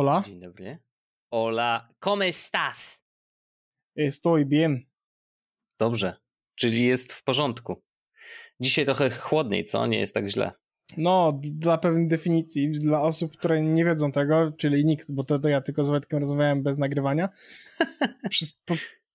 [0.00, 0.22] Hola.
[0.26, 0.78] Dzień dobry.
[1.30, 3.00] Hola, ¿cómo estás?
[3.96, 4.86] Estoy bien.
[5.78, 6.16] Dobrze,
[6.54, 7.82] czyli jest w porządku.
[8.60, 9.86] Dzisiaj trochę chłodniej, co?
[9.86, 10.52] Nie jest tak źle.
[10.96, 15.48] No, dla pewnej definicji, dla osób, które nie wiedzą tego, czyli nikt, bo to, to
[15.48, 17.28] ja tylko z Wojtkiem rozmawiałem bez nagrywania.
[18.30, 18.58] Przez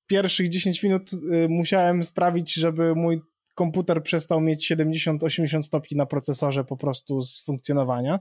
[0.07, 3.21] pierwszych 10 minut y, musiałem sprawić, żeby mój
[3.55, 8.19] komputer przestał mieć 70-80 stopni na procesorze po prostu z funkcjonowania.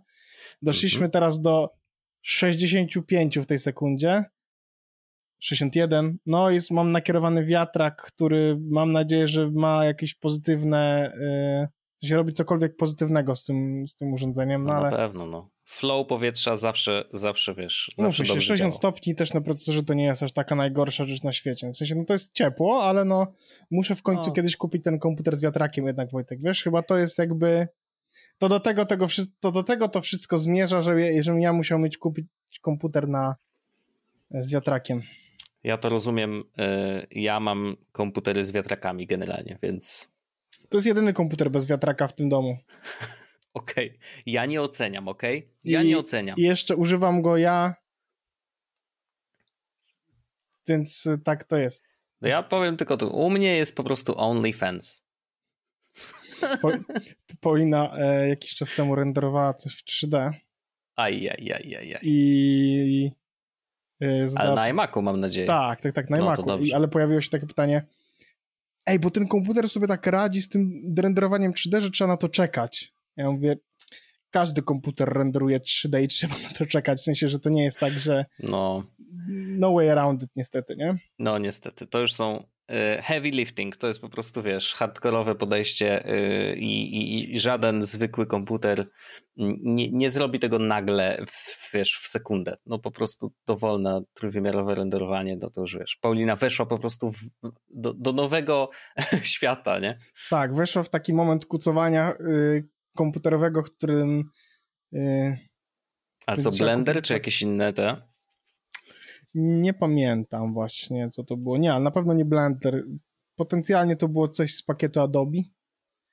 [0.62, 1.10] Doszliśmy Mhm.
[1.10, 1.83] teraz do
[2.26, 4.24] 65 w tej sekundzie.
[5.40, 6.16] 61.
[6.26, 11.12] No jest, mam nakierowany wiatrak, który mam nadzieję, że ma jakieś pozytywne,
[11.60, 11.66] yy,
[12.04, 15.50] sensie robi cokolwiek pozytywnego z tym, z tym urządzeniem, no, No, ale Na pewno, no.
[15.66, 18.78] Flow powietrza zawsze, zawsze wiesz, zawsze Muszę się, dobrze 60 działa.
[18.78, 21.70] stopni też na procesorze to nie jest aż taka najgorsza rzecz na świecie.
[21.70, 23.26] W sensie, no to jest ciepło, ale no
[23.70, 24.32] muszę w końcu No.
[24.32, 27.68] kiedyś kupić ten komputer z wiatrakiem jednak, Wojtek, wiesz, chyba to jest jakby
[28.38, 29.06] to do tego, tego
[29.40, 32.26] to do tego to wszystko zmierza, że ja- żebym ja musiał mieć kupić
[32.60, 33.36] komputer na
[34.30, 35.02] z wiatrakiem.
[35.64, 36.44] Ja to rozumiem.
[36.58, 40.08] y, Ja mam komputery z wiatrakami generalnie, więc
[40.68, 42.58] To jest jedyny komputer bez wiatraka w tym domu.
[43.54, 43.98] okej.
[44.26, 45.48] Ja nie oceniam, okej?
[45.64, 46.36] Ja I- nie oceniam.
[46.38, 47.74] Jeszcze używam go ja,
[50.68, 52.06] więc y, tak to jest.
[52.20, 53.08] No ja powiem tylko to.
[53.08, 55.03] U mnie jest po prostu OnlyFans.
[56.62, 56.68] Po,
[57.40, 60.30] Paulina e, jakiś czas temu renderowała coś w 3D.
[60.96, 62.00] Aj, aj, aj, aj, aj.
[62.02, 63.10] i
[64.02, 64.40] y, zda...
[64.40, 65.46] Ale na iMacu mam nadzieję.
[65.46, 66.58] tak, tak, tak, na No iMacu.
[66.58, 67.86] I, ale pojawiło się takie pytanie
[68.86, 72.28] ej, bo ten komputer sobie tak radzi z tym renderowaniem 3D, że trzeba na to
[72.28, 72.92] czekać.
[73.16, 73.56] Ja mówię,
[74.30, 77.78] każdy komputer renderuje 3D i trzeba na to czekać, w sensie, że to nie jest
[77.78, 78.84] tak, że No,
[79.58, 80.94] no way around it niestety, nie?
[81.18, 81.86] no niestety.
[81.86, 82.44] To już są
[83.02, 83.76] heavy lifting.
[83.76, 88.86] To jest po prostu, wiesz, hardkorowe podejście y, i, i, i żaden zwykły komputer
[89.36, 92.56] nie, nie zrobi tego nagle, w, wiesz, w sekundę.
[92.66, 95.98] No po prostu dowolne trójwymiarowe renderowanie, no to już wiesz.
[96.00, 97.18] Paulina weszła po prostu w,
[97.70, 98.70] do, do nowego
[99.22, 99.98] świata, nie?
[100.30, 104.24] Tak, weszła w taki moment kucowania y, komputerowego, w którym
[104.94, 105.38] y,
[106.26, 108.13] A co, Blender czy jakieś inne te?
[109.34, 111.58] Nie pamiętam właśnie, co to było.
[111.58, 112.82] Nie, ale na pewno nie Blender.
[113.36, 115.38] Potencjalnie to było coś z pakietu Adobe,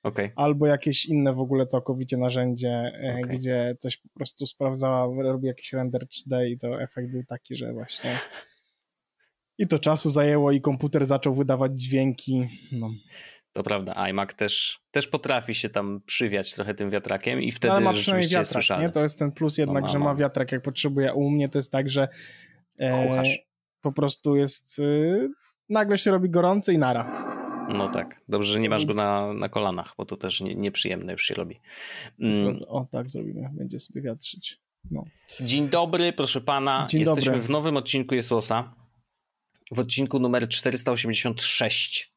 [0.02, 0.30] Okej.
[0.36, 3.36] albo jakieś inne w ogóle całkowicie narzędzie, e, Okej.
[3.36, 7.72] gdzie coś po prostu sprawdzała, robi jakiś render 3D i to efekt był taki, że
[7.72, 8.18] właśnie
[9.58, 12.48] i to czasu zajęło i komputer zaczął wydawać dźwięki.
[12.72, 12.90] No.
[13.52, 17.84] To prawda, iMac też, też potrafi się tam przywiać trochę tym wiatrakiem i wtedy ale
[17.84, 18.84] ma rzeczywiście jest wiatrak, słyszalne.
[18.84, 18.90] nie?
[18.90, 20.04] To jest ten plus jednak, ma, że ma.
[20.04, 21.14] ma wiatrak jak potrzebuje.
[21.14, 22.08] U mnie to jest tak, że
[22.78, 23.38] Kucharz.
[23.80, 25.28] po prostu jest y,
[25.68, 27.32] nagle się robi gorący i nara.
[27.68, 31.12] No tak, dobrze, że nie masz go na, na kolanach, bo to też nie, nieprzyjemne
[31.12, 31.60] już się robi.
[32.20, 33.48] Mm, O, tak zrobimy.
[33.52, 34.60] Będzie sobie wiatrzyć.
[34.90, 35.04] No.
[35.40, 36.86] Dzień dobry, proszę pana.
[36.90, 37.46] Dzień Jesteśmy dobry.
[37.46, 38.74] w nowym odcinku Jesłosa.
[39.72, 42.12] W odcinku numer 486.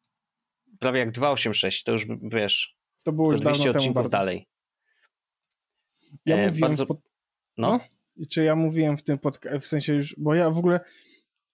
[0.79, 4.09] Prawie jak 286, to już wiesz, To było to już 200 dawno temu odcinków bardzo.
[4.17, 4.47] dalej.
[6.25, 6.97] Ja E, mówiłem, bardzo- pod...
[7.57, 7.79] No, no?
[8.29, 10.79] Czy ja mówiłem w tym podca- w sensie już, bo ja w ogóle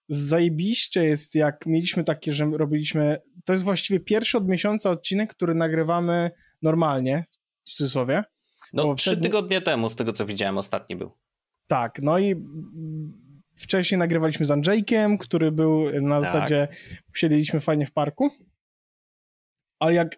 [0.10, 5.56] zajebiście jest, jak mieliśmy takie, że robiliśmy, to jest właściwie pierwszy od miesiąca odcinek, który
[5.56, 7.26] nagrywamy normalnie,
[7.66, 8.24] w cudzysłowie.
[8.74, 11.12] no trzy wtedy- tygodnie temu, z tego co widziałem, ostatni był.
[11.68, 12.36] Tak, no i
[13.56, 16.32] wcześniej nagrywaliśmy z Andrzejkiem, który był na Tak.
[16.32, 16.68] zasadzie,
[17.16, 18.30] siedzieliśmy fajnie w parku,
[19.80, 20.16] ale jak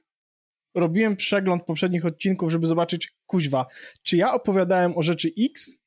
[0.76, 3.66] robiłem przegląd poprzednich odcinków, żeby zobaczyć, kuźwa,
[4.04, 5.78] czy ja opowiadałem o rzeczy X,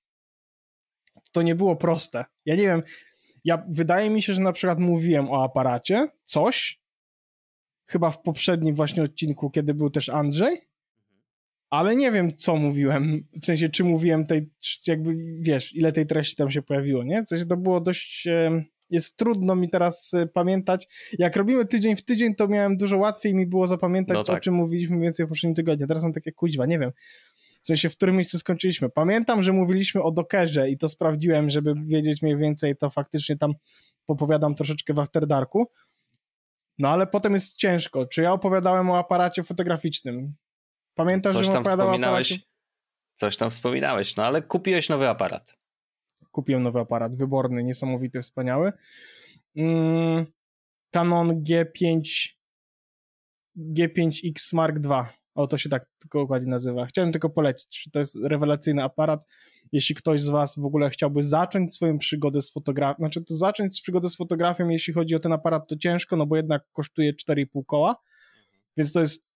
[1.36, 2.24] to nie było proste.
[2.44, 2.82] Ja nie wiem,
[3.44, 6.80] ja, wydaje mi się, że na przykład mówiłem o aparacie, coś,
[7.86, 10.60] chyba w poprzednim właśnie odcinku, kiedy był też Andrzej,
[11.70, 14.50] ale nie wiem, co mówiłem, w sensie, czy mówiłem tej,
[14.86, 17.22] jakby, wiesz, ile tej treści tam się pojawiło, nie?
[17.22, 18.28] W sensie, to było dość,
[18.90, 20.88] jest trudno mi teraz e, pamiętać.
[21.18, 24.36] Jak robimy tydzień w tydzień, to miałem dużo łatwiej mi było zapamiętać, No tak.
[24.36, 25.86] o czym mówiliśmy więcej w poprzednim tygodniu.
[25.86, 26.92] Teraz mam takie kuźwa, nie wiem.
[27.66, 28.90] W sensie, w którym miejscu skończyliśmy.
[28.90, 33.52] Pamiętam, że mówiliśmy o Dockerze i to sprawdziłem, żeby wiedzieć mniej więcej, to faktycznie tam
[34.06, 35.66] popowiadam troszeczkę w After Darku.
[36.78, 38.06] No ale potem jest ciężko.
[38.06, 40.34] Czy ja opowiadałem o aparacie fotograficznym?
[40.94, 42.48] Pamiętam, Coś że tam wspominałeś, aparacie...
[43.14, 45.56] coś tam wspominałeś, no ale kupiłeś nowy aparat.
[46.30, 48.72] Kupiłem nowy aparat, wyborny, niesamowity, wspaniały.
[49.56, 50.26] Mm,
[50.90, 52.00] Canon G5
[53.56, 55.25] G5X Mark II.
[55.36, 56.86] O, to się tak tylko dokładnie nazywa.
[56.86, 59.26] Chciałem tylko polecić, że to jest rewelacyjny aparat.
[59.72, 63.76] Jeśli ktoś z Was w ogóle chciałby zacząć swoją przygodę z fotografią, znaczy to zacząć
[63.76, 67.12] z przygody z fotografią, jeśli chodzi o ten aparat, to ciężko, no bo jednak kosztuje
[67.12, 67.96] 4,5 koła,
[68.76, 69.26] więc to jest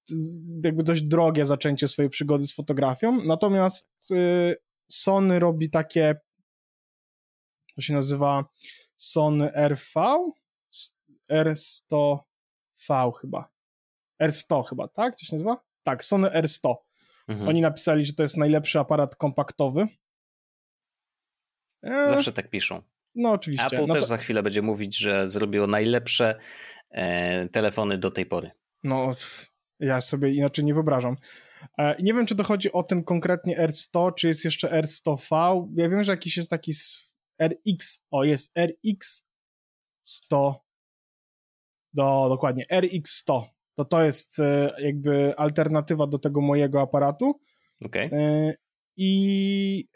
[0.64, 3.24] jakby dość drogie zaczęcie swojej przygody z fotografią.
[3.24, 4.56] Natomiast y,
[4.88, 6.20] Sony robi takie
[7.76, 8.44] To się nazywa
[8.96, 10.18] Sony RV,
[11.32, 13.48] R100V chyba.
[14.22, 15.16] R100 chyba, tak?
[15.16, 15.69] To się nazywa?
[15.82, 16.74] Tak, Sony R100.
[17.28, 17.48] Mhm.
[17.48, 19.86] Oni napisali, że to jest najlepszy aparat kompaktowy.
[21.82, 22.08] E...
[22.08, 22.82] Zawsze tak piszą.
[23.14, 23.66] No oczywiście.
[23.66, 24.08] Apple no też to...
[24.08, 26.38] za chwilę będzie mówić, że zrobiło najlepsze
[26.90, 28.50] e, telefony do tej pory.
[28.82, 29.10] No,
[29.80, 31.16] ja sobie inaczej nie wyobrażam.
[31.78, 35.66] E, nie wiem, czy to chodzi o ten konkretnie R100, czy jest jeszcze R100V.
[35.74, 36.72] Ja wiem, że jakiś jest taki
[37.42, 39.28] RX, o jest RX
[40.02, 40.64] 100,
[41.92, 43.42] do, dokładnie, RX100.
[43.74, 47.40] To to jest e, jakby alternatywa do tego mojego aparatu.
[47.84, 48.10] Okay.
[48.96, 49.88] I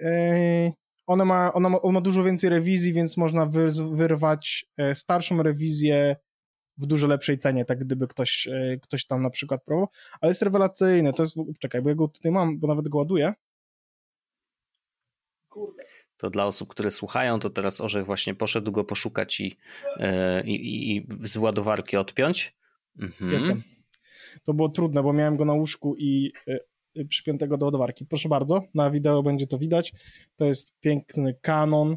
[1.06, 3.46] ona ma, ona ma, on ma dużo więcej rewizji, więc można
[3.92, 6.16] wyrwać starszą rewizję
[6.78, 9.88] w dużo lepszej cenie, tak gdyby ktoś, e, ktoś tam na przykład próbował,
[10.20, 13.34] ale jest rewelacyjny, to jest, czekaj, bo ja go tutaj mam, bo nawet go ładuję.
[15.48, 15.82] Kurde.
[16.16, 19.56] To dla osób, które słuchają, to teraz Orzech właśnie poszedł go poszukać i,
[20.44, 22.56] i, i z ładowarki odpiąć.
[22.98, 23.32] Mhm.
[23.32, 23.62] Jestem.
[24.44, 26.32] To było trudne, bo miałem go na łóżku i
[26.94, 28.06] yy, przypiętego do ładowarki.
[28.06, 29.92] Proszę bardzo, na wideo będzie to widać.
[30.36, 31.96] To jest piękny Canon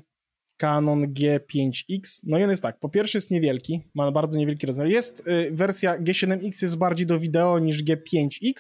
[0.57, 2.21] Canon G5X.
[2.23, 4.87] No i on jest tak, po pierwsze jest niewielki, ma bardzo niewielki rozmiar.
[4.87, 8.53] Jest y, wersja G7X jest bardziej do wideo niż G5X,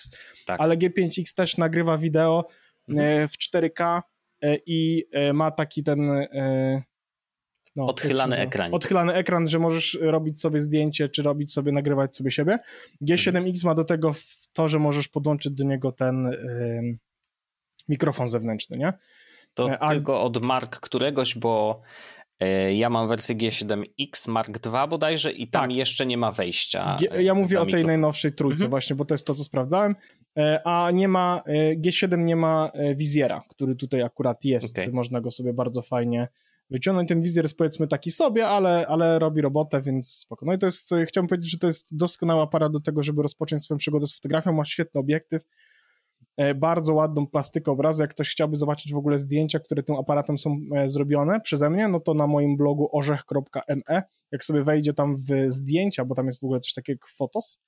[0.45, 0.61] tak.
[0.61, 2.45] ale G5X też nagrywa wideo
[2.89, 3.23] mhm.
[3.23, 4.01] y, w 4K
[4.43, 6.83] y, i y, ma taki ten y,
[7.77, 8.73] no, odchylany ekran.
[8.73, 12.59] Odchylany ekran, że możesz robić sobie zdjęcie, czy robić sobie, nagrywać sobie siebie.
[13.01, 13.55] G7X mhm.
[13.63, 14.15] ma do tego
[14.53, 16.97] to, że możesz podłączyć do niego ten y,
[17.89, 18.93] mikrofon zewnętrzny, nie?
[19.53, 19.89] To e, A...
[19.89, 21.81] tylko od mark któregoś, bo
[22.39, 25.77] e, ja mam wersję G7X Mark II bodajże i tam tak.
[25.77, 26.95] jeszcze nie ma wejścia.
[26.99, 28.69] G ja mówię o tej najnowszej trójce mhm.
[28.69, 29.95] właśnie, bo to jest to, co sprawdzałem.
[30.37, 31.41] E, a nie ma,
[31.85, 34.79] G7 nie ma wizjera, który tutaj akurat jest.
[34.79, 34.91] Okay.
[34.91, 36.27] Można go sobie bardzo fajnie
[36.69, 37.09] wyciągnąć.
[37.09, 40.45] Ten wizjer jest powiedzmy taki sobie, ale, ale robi robotę, więc spoko.
[40.45, 43.63] No i to jest, chciałbym powiedzieć, że to jest doskonały aparat do tego, żeby rozpocząć
[43.63, 44.53] swoją przygodę z fotografią.
[44.53, 45.43] Ma świetny obiektyw
[46.37, 48.03] E, bardzo ładną plastykę obrazu.
[48.03, 51.87] Jak ktoś chciałby zobaczyć w ogóle zdjęcia, które tym aparatem są e, zrobione przeze mnie,
[51.87, 56.41] no to na moim blogu orzech.me, jak sobie wejdzie tam w zdjęcia, bo tam jest
[56.41, 57.59] w ogóle coś takiego jak fotos,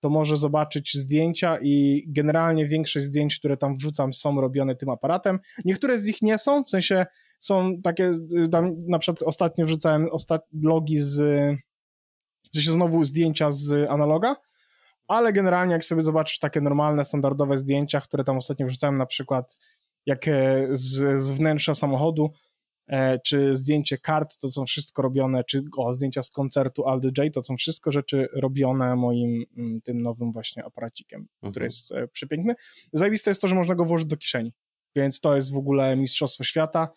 [0.00, 5.38] to może zobaczyć zdjęcia i generalnie większość zdjęć, które tam wrzucam są robione tym aparatem.
[5.64, 7.06] Niektóre z nich nie są, w sensie
[7.42, 8.12] są takie,
[8.44, 10.46] y, tam na przykład ostatnio wrzucałem ostat...
[10.62, 11.16] logi z,
[12.54, 14.36] że się znowu zdjęcia z analoga,
[15.08, 19.58] ale generalnie jak sobie zobaczysz takie normalne, standardowe zdjęcia, które tam ostatnio wrzucałem, na przykład
[20.06, 22.30] jak e, z, z wnętrza samochodu,
[22.86, 27.34] e, czy zdjęcie kart, to są wszystko robione, czy o, zdjęcia z koncertu Aldy J,
[27.34, 31.52] to są wszystko rzeczy robione moim mm, tym nowym właśnie aparacikiem, mhm.
[31.52, 32.54] który jest e, przepiękny.
[32.92, 34.52] Zajebiste jest to, że można go włożyć do kieszeni,
[34.96, 36.88] więc to jest w ogóle mistrzostwo świata.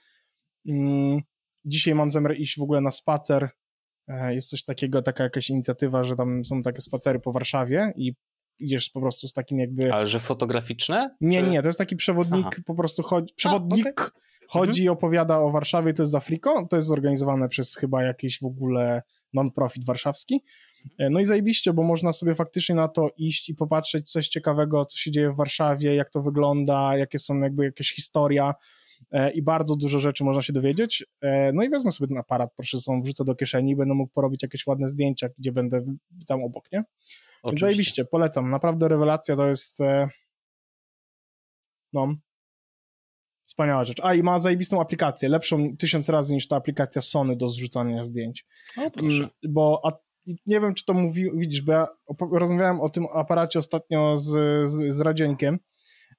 [0.68, 1.22] Mm,
[1.66, 3.50] dzisiaj mam zamiar iść w ogóle na spacer
[4.08, 8.14] E, jest coś takiego, taka jakaś inicjatywa, że tam są takie spacery po Warszawie i
[8.60, 9.94] idziesz po prostu z takim jakby...
[9.94, 11.16] Ale że fotograficzne?
[11.22, 11.50] Nie, czy...
[11.50, 12.62] nie, to jest taki przewodnik, Aha.
[12.66, 13.34] po prostu chodzi...
[13.36, 14.12] Przewodnik A, okay.
[14.48, 14.98] chodzi i mhm.
[14.98, 19.02] opowiada o Warszawie, to jest z Afriko, to jest zorganizowane przez chyba jakiś w ogóle
[19.34, 20.44] non-profit warszawski.
[20.98, 24.86] E, no i zajebiście, bo można sobie faktycznie na to iść i popatrzeć coś ciekawego,
[24.86, 28.54] co się dzieje w Warszawie, jak to wygląda, jakie są jakby jakaś historia,
[29.34, 31.06] i bardzo dużo rzeczy można się dowiedzieć.
[31.22, 34.14] E, no i wezmę sobie ten aparat, proszę są wrzucę do kieszeni i będę mógł
[34.14, 35.86] porobić jakieś ładne zdjęcia, gdzie będę
[36.28, 36.84] tam obok, nie?
[37.46, 38.50] Więc zajebiście, polecam.
[38.50, 40.10] Naprawdę rewelacja to jest e,
[41.94, 42.16] no
[43.46, 44.00] wspaniała rzecz.
[44.04, 48.46] A i ma zajebistą aplikację, lepszą tysiąc razy niż ta aplikacja Sony do zrzucania zdjęć.
[48.78, 49.18] O, proszę.
[49.18, 49.92] Mm, bo a,
[50.26, 51.88] nie wiem, czy to mówi, widzisz, bo ja
[52.32, 54.30] rozmawiałem o tym aparacie ostatnio z,
[54.70, 55.60] z, z Radzieńkiem,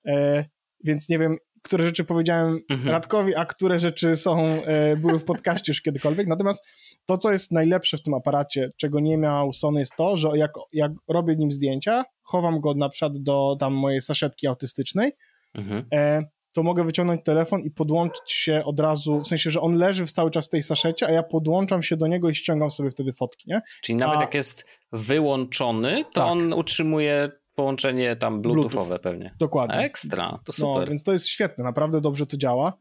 [0.06, 0.44] e,
[0.84, 2.90] więc nie wiem, które rzeczy powiedziałem mhm.
[2.90, 6.26] Radkowi, a które rzeczy są, e, były w podcaście już kiedykolwiek.
[6.26, 6.64] Natomiast
[7.06, 10.52] to, co jest najlepsze w tym aparacie, czego nie miał Sony, jest to, że jak,
[10.72, 15.12] jak robię nim zdjęcia, chowam go na przykład do tam mojej saszetki autystycznej,
[15.54, 15.84] mhm.
[15.92, 20.06] e, to mogę wyciągnąć telefon i podłączyć się od razu, w sensie, że on leży
[20.06, 22.90] w cały czas w tej saszecie, a ja podłączam się do niego i ściągam sobie
[22.90, 23.60] wtedy fotki, nie?
[23.82, 24.20] Czyli nawet a...
[24.20, 26.26] jak jest wyłączony, to tak.
[26.26, 29.02] on utrzymuje połączenie tam bluetoothowe Bluetooth.
[29.02, 29.34] pewnie.
[29.38, 29.76] Dokładnie.
[29.76, 30.80] Ekstra, to no, super.
[30.80, 32.72] No, więc to jest świetne, naprawdę dobrze to działa.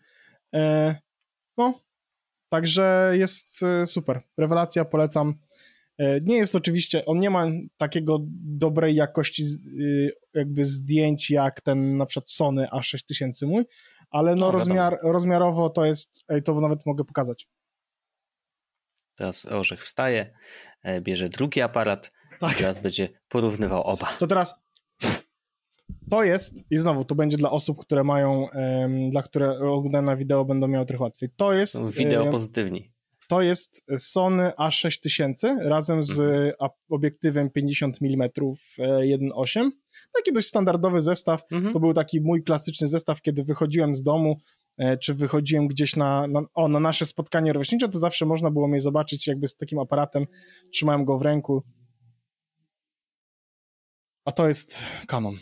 [0.55, 0.95] E,
[1.57, 1.81] no,
[2.49, 4.21] także jest e, super.
[4.37, 5.35] Rewelacja, polecam.
[5.97, 7.45] E, nie jest oczywiście, on nie ma
[7.77, 9.43] takiego dobrej jakości
[10.33, 13.65] jakby zdjęć jak ten na przykład Sony A6000 mój,
[14.09, 17.47] ale no, no rozmiar, rozmiarowo to jest, to nawet mogę pokazać.
[19.15, 20.33] Teraz Orzech wstaje,
[21.01, 22.57] bierze drugi aparat, tak.
[22.57, 24.05] teraz będzie porównywał oba.
[24.05, 24.64] To teraz
[26.09, 28.47] to jest, i znowu, to będzie dla osób, które mają,
[29.09, 31.29] dla które oglądają na wideo będą miały trochę łatwiej.
[31.35, 31.93] To jest...
[31.93, 32.95] Wideo um, pozytywni.
[33.27, 36.71] To jest Sony A6000 razem z mhm.
[36.89, 39.69] obiektywem 50 mm 1.8.
[40.13, 41.43] Taki dość standardowy zestaw.
[41.51, 41.73] Mhm.
[41.73, 44.37] To był taki mój klasyczny zestaw, kiedy wychodziłem z domu,
[44.77, 48.67] e, czy wychodziłem gdzieś na, na, o, na nasze spotkanie rówieśnicze, to zawsze można było
[48.67, 50.25] mnie zobaczyć jakby z takim aparatem.
[50.73, 51.63] Trzymałem go w ręku.
[54.25, 55.37] A to jest Canon.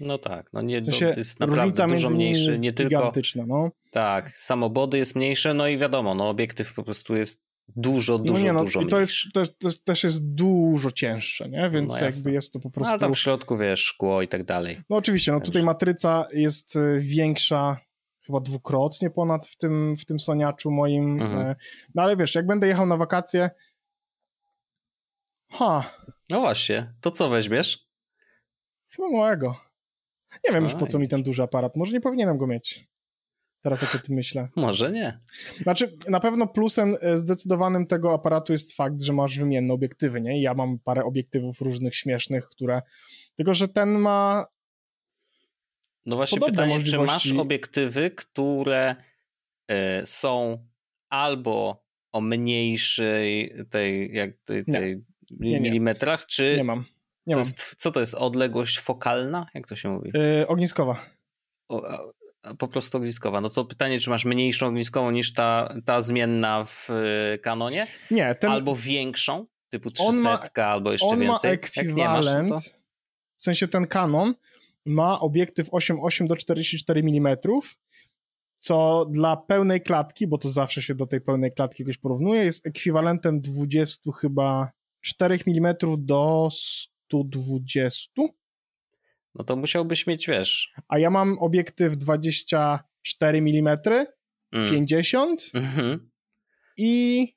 [0.00, 3.12] No tak, no nie, to jest naprawdę dużo mniejszy, nie tylko...
[3.46, 3.70] no.
[3.90, 8.44] Tak, samobody jest mniejsze, no i wiadomo, no obiektyw po prostu jest dużo, dużo, no
[8.44, 11.70] nie, no, dużo i to jest, to, to też jest dużo cięższe, nie?
[11.70, 12.88] Więc no jakby jest to po prostu...
[12.88, 14.80] No, ale tam w środku, wiesz, szkło i tak dalej.
[14.90, 17.76] No oczywiście, no tutaj matryca jest e, większa
[18.26, 21.22] chyba dwukrotnie ponad w tym, w tym Soniaczu moim.
[21.22, 21.40] Mhm.
[21.46, 21.56] E,
[21.94, 23.50] no ale wiesz, jak będę jechał na wakacje
[25.50, 25.90] ha.
[26.30, 27.86] No właśnie, to co weźmiesz?
[28.88, 29.65] Chyba małego.
[30.44, 31.76] Nie wiem już po co mi ten duży aparat.
[31.76, 32.88] Może nie powinienem go mieć.
[33.62, 34.48] Teraz jak o tym myślę.
[34.56, 35.20] Może nie.
[35.62, 40.42] Znaczy, na pewno plusem e, zdecydowanym tego aparatu jest fakt, że masz wymienne obiektywy, nie?
[40.42, 42.82] Ja mam parę obiektywów różnych śmiesznych, które...
[43.36, 44.46] Tylko, że ten ma...
[46.06, 47.28] No właśnie pytanie, możliwości...
[47.28, 48.96] czy masz obiektywy, które
[49.70, 50.66] y, są
[51.08, 54.96] albo o mniejszej tej, jak tej, tej
[55.30, 55.50] nie.
[55.50, 56.54] Nie, milimetrach, czy...
[56.56, 56.84] Nie mam.
[57.26, 57.48] Nie to mam.
[57.48, 58.14] Jest, co to jest?
[58.14, 59.46] Odległość fokalna?
[59.54, 60.10] Jak to się mówi?
[60.14, 61.06] Yy, ogniskowa.
[61.68, 61.98] O, a,
[62.42, 63.40] a po prostu ogniskowa.
[63.40, 66.90] No to pytanie, czy masz mniejszą ogniskową niż ta, ta zmienna w
[67.34, 67.86] y, kanonie?
[68.10, 68.34] Nie.
[68.34, 68.50] Ten...
[68.50, 71.50] Albo większą, typu 300 albo jeszcze on więcej.
[71.50, 72.70] On ma ekwiwalent, masz,
[73.36, 74.34] w sensie ten kanon
[74.86, 77.36] ma obiektyw 8,8 do 44 mm,
[78.58, 82.66] co dla pełnej klatki, bo to zawsze się do tej pełnej klatki jakoś porównuje, jest
[82.66, 86.48] ekwiwalentem 20 chyba 4 mm do
[87.06, 88.22] 120.
[89.34, 90.72] No to musiałbyś mieć, wiesz.
[90.88, 93.76] A ja mam obiektyw 24 mm,
[94.52, 94.70] mm.
[94.70, 96.10] 50 mhm.
[96.76, 97.36] i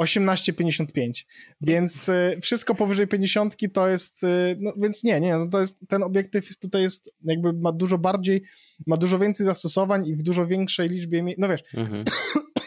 [0.00, 1.24] 18,55.
[1.60, 5.78] Więc y, wszystko powyżej 50 to jest, y, no więc nie, nie, no to jest,
[5.88, 8.42] ten obiektyw jest, tutaj jest, jakby ma dużo bardziej,
[8.86, 12.04] ma dużo więcej zastosowań i w dużo większej liczbie, no wiesz, mhm.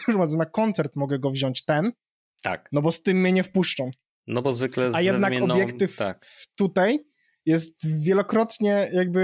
[0.37, 1.91] na koncert mogę go wziąć ten,
[2.43, 2.69] tak.
[2.71, 3.91] no bo z tym mnie nie wpuszczą.
[4.27, 5.55] No bo zwykle z A jednak wymienną...
[5.55, 6.25] obiektyw tak.
[6.55, 6.99] tutaj
[7.45, 9.19] jest wielokrotnie jakby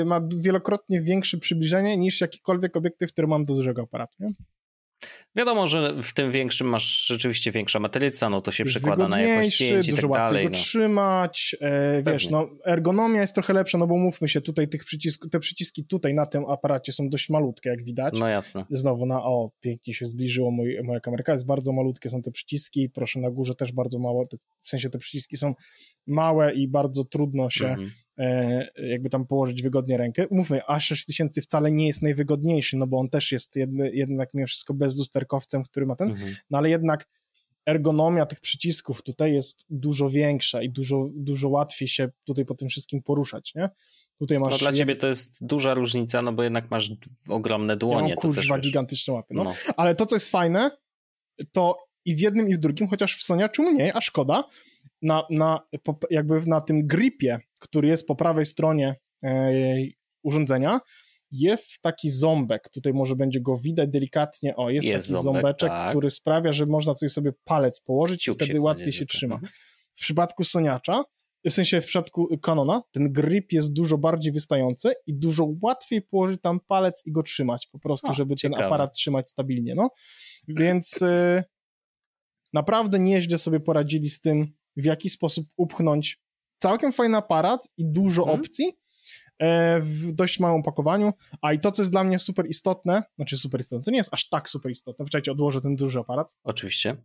[0.00, 4.16] y, ma wielokrotnie większe przybliżenie niż jakikolwiek obiektyw, który mam do dużego aparatu.
[4.20, 4.28] Nie?
[5.36, 9.56] Wiadomo, że w tym większym masz rzeczywiście większa matryca, no to się przekłada na jakość
[9.56, 10.44] zdjęć i dużo tak dalej.
[10.44, 10.56] go no.
[10.56, 15.30] trzymać, e, wiesz, no ergonomia jest trochę lepsza, no bo mówmy się, tutaj tych przycisków,
[15.30, 18.18] te przyciski tutaj na tym aparacie są dość malutkie, jak widać.
[18.20, 18.64] No jasne.
[18.70, 22.90] Znowu na, o, pięknie się zbliżyło mój, moja kamerka, jest bardzo malutkie są te przyciski,
[22.90, 24.26] proszę na górze też bardzo mało,
[24.62, 25.54] w sensie te przyciski są
[26.06, 27.90] małe i bardzo trudno się mhm
[28.76, 30.26] jakby tam położyć wygodnie rękę.
[30.30, 34.74] Mówmy, A6000 wcale nie jest najwygodniejszy, no bo on też jest jedny, jednak mimo wszystko
[34.74, 36.34] bezlusterkowcem, który ma ten, mhm.
[36.50, 37.08] no ale jednak
[37.66, 42.68] ergonomia tych przycisków tutaj jest dużo większa i dużo, dużo łatwiej się tutaj po tym
[42.68, 43.70] wszystkim poruszać, nie?
[44.18, 44.50] Tutaj masz...
[44.50, 46.92] No dla ciebie to jest duża różnica, no bo jednak masz
[47.28, 48.08] ogromne dłonie.
[48.08, 49.44] Ja mam, kurwa, gigantyczne łapy, no.
[49.44, 49.54] no.
[49.76, 50.70] Ale to, co jest fajne,
[51.52, 54.44] to i w jednym i w drugim, chociaż w Soniaczu mniej, a szkoda,
[55.02, 55.60] na, na,
[56.10, 59.52] jakby na tym gripie, który jest po prawej stronie e,
[60.22, 60.80] urządzenia,
[61.30, 65.68] jest taki ząbek, tutaj może będzie go widać delikatnie, o, jest, jest taki ząbek, ząbeczek,
[65.68, 65.90] tak.
[65.90, 69.34] który sprawia, że można tutaj sobie palec położyć i wtedy łatwiej się trzyma.
[69.34, 69.52] Mhm.
[69.94, 71.04] W przypadku Soniacza,
[71.44, 76.40] w sensie w przypadku Canona, ten grip jest dużo bardziej wystający i dużo łatwiej położyć
[76.40, 78.58] tam palec i go trzymać, po prostu, żeby ciekawe.
[78.58, 79.90] ten aparat trzymać stabilnie, no.
[80.48, 81.44] Więc y,
[82.52, 86.20] naprawdę nieźle sobie poradzili z tym, w jaki sposób upchnąć
[86.58, 88.40] całkiem fajny aparat i dużo hmm.
[88.40, 88.78] opcji
[89.38, 93.36] e, w dość małym opakowaniu, a i to, co jest dla mnie super istotne, znaczy
[93.36, 96.34] super istotne, to nie jest aż tak super istotne, poczekajcie, odłożę ten duży aparat.
[96.44, 96.96] Oczywiście.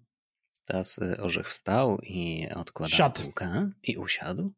[0.65, 3.22] Teraz y, Orzech wstał i odkładał Siadł.
[3.84, 4.51] i usiadł.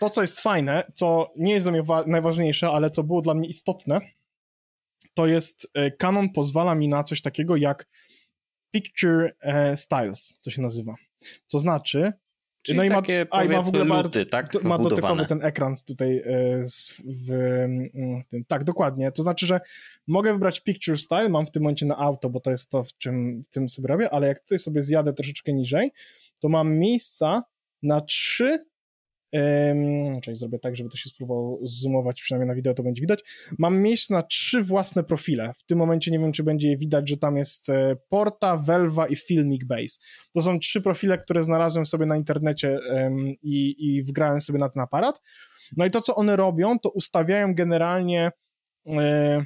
[0.00, 3.48] To, co jest fajne, co nie jest dla mnie najważniejsze, ale co było dla mnie
[3.48, 4.00] istotne,
[5.14, 7.86] to jest e, Canon pozwala mi na coś takiego jak
[8.70, 10.94] Picture e, Styles, to się nazywa.
[11.46, 12.12] Co znaczy,
[12.62, 14.64] Czyli no i ma, a, i ma w ogóle luty, tak?
[14.64, 16.22] Ma dotykowy ten ekran tutaj e,
[16.64, 17.32] w, w,
[18.28, 18.44] tym.
[18.44, 19.12] Tak, dokładnie.
[19.12, 19.60] To znaczy, że
[20.06, 22.98] mogę wybrać Picture Style, mam w tym momencie na auto, bo to jest to, w
[22.98, 25.92] czym w tym sobie robię, ale jak tutaj sobie zjadę troszeczkę niżej,
[26.38, 27.42] to mam miejsca
[27.82, 28.69] na trzy
[29.32, 33.20] Um, czyli zrobię tak, żeby to się spróbowało zoomować, przynajmniej na wideo to będzie widać.
[33.58, 35.52] Mam miejsce na trzy własne profile.
[35.58, 39.06] W tym momencie nie wiem, czy będzie je widać, że tam jest e, Porta, Velva
[39.06, 39.98] i Filmic Base.
[40.34, 44.68] To są trzy profile, które znalazłem sobie na internecie um, i, i wgrałem sobie na
[44.68, 45.20] ten aparat.
[45.76, 48.30] No i to, co one robią, to ustawiają generalnie
[48.94, 49.40] e,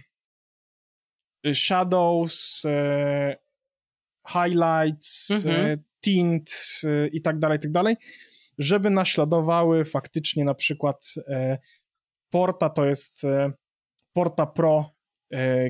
[1.54, 3.36] shadows, e,
[4.28, 5.66] highlights, mhm.
[5.66, 6.50] e, tint
[6.84, 7.96] e, i tak dalej, i tak dalej,
[8.58, 11.58] żeby naśladowały faktycznie na przykład e,
[12.30, 13.52] Porta to jest e,
[14.12, 14.94] Porta Pro,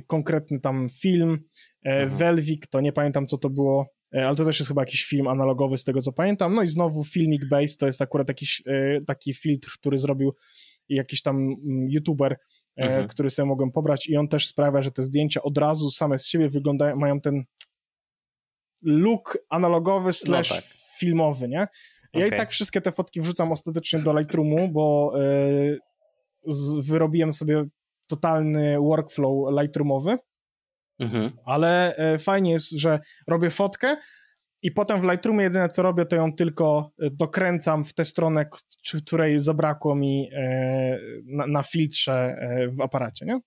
[0.07, 1.39] konkretny tam film,
[1.85, 2.19] mhm.
[2.19, 5.79] Velvik to nie pamiętam co to było, ale to też jest chyba jakiś film analogowy
[5.79, 8.63] z tego co pamiętam, no i znowu Filmic Base to jest akurat jakiś
[9.07, 10.35] taki filtr, który zrobił
[10.89, 12.37] jakiś tam mm, youtuber,
[12.77, 13.09] mhm.
[13.09, 16.27] który sobie mogłem pobrać i on też sprawia, że te zdjęcia od razu same z
[16.27, 17.45] siebie wyglądają, mają ten
[18.83, 20.65] look analogowy slash no tak.
[20.99, 21.67] filmowy, nie?
[22.15, 22.37] Ja okay.
[22.37, 25.79] i tak wszystkie te fotki wrzucam ostatecznie do Lightroomu, bo yy,
[26.47, 27.65] z, wyrobiłem sobie
[28.07, 30.19] totalny workflow Lightroomowy,
[30.99, 31.31] mhm.
[31.45, 33.97] ale yy, fajnie jest, że robię fotkę
[34.63, 38.47] i potem w Lightroomie jedyne co robię, to ją tylko e, dokręcam w tę stronę,
[39.07, 40.39] której zabrakło mi yy,
[41.27, 42.37] na, na, filtrze
[42.69, 43.41] w aparacie, nie?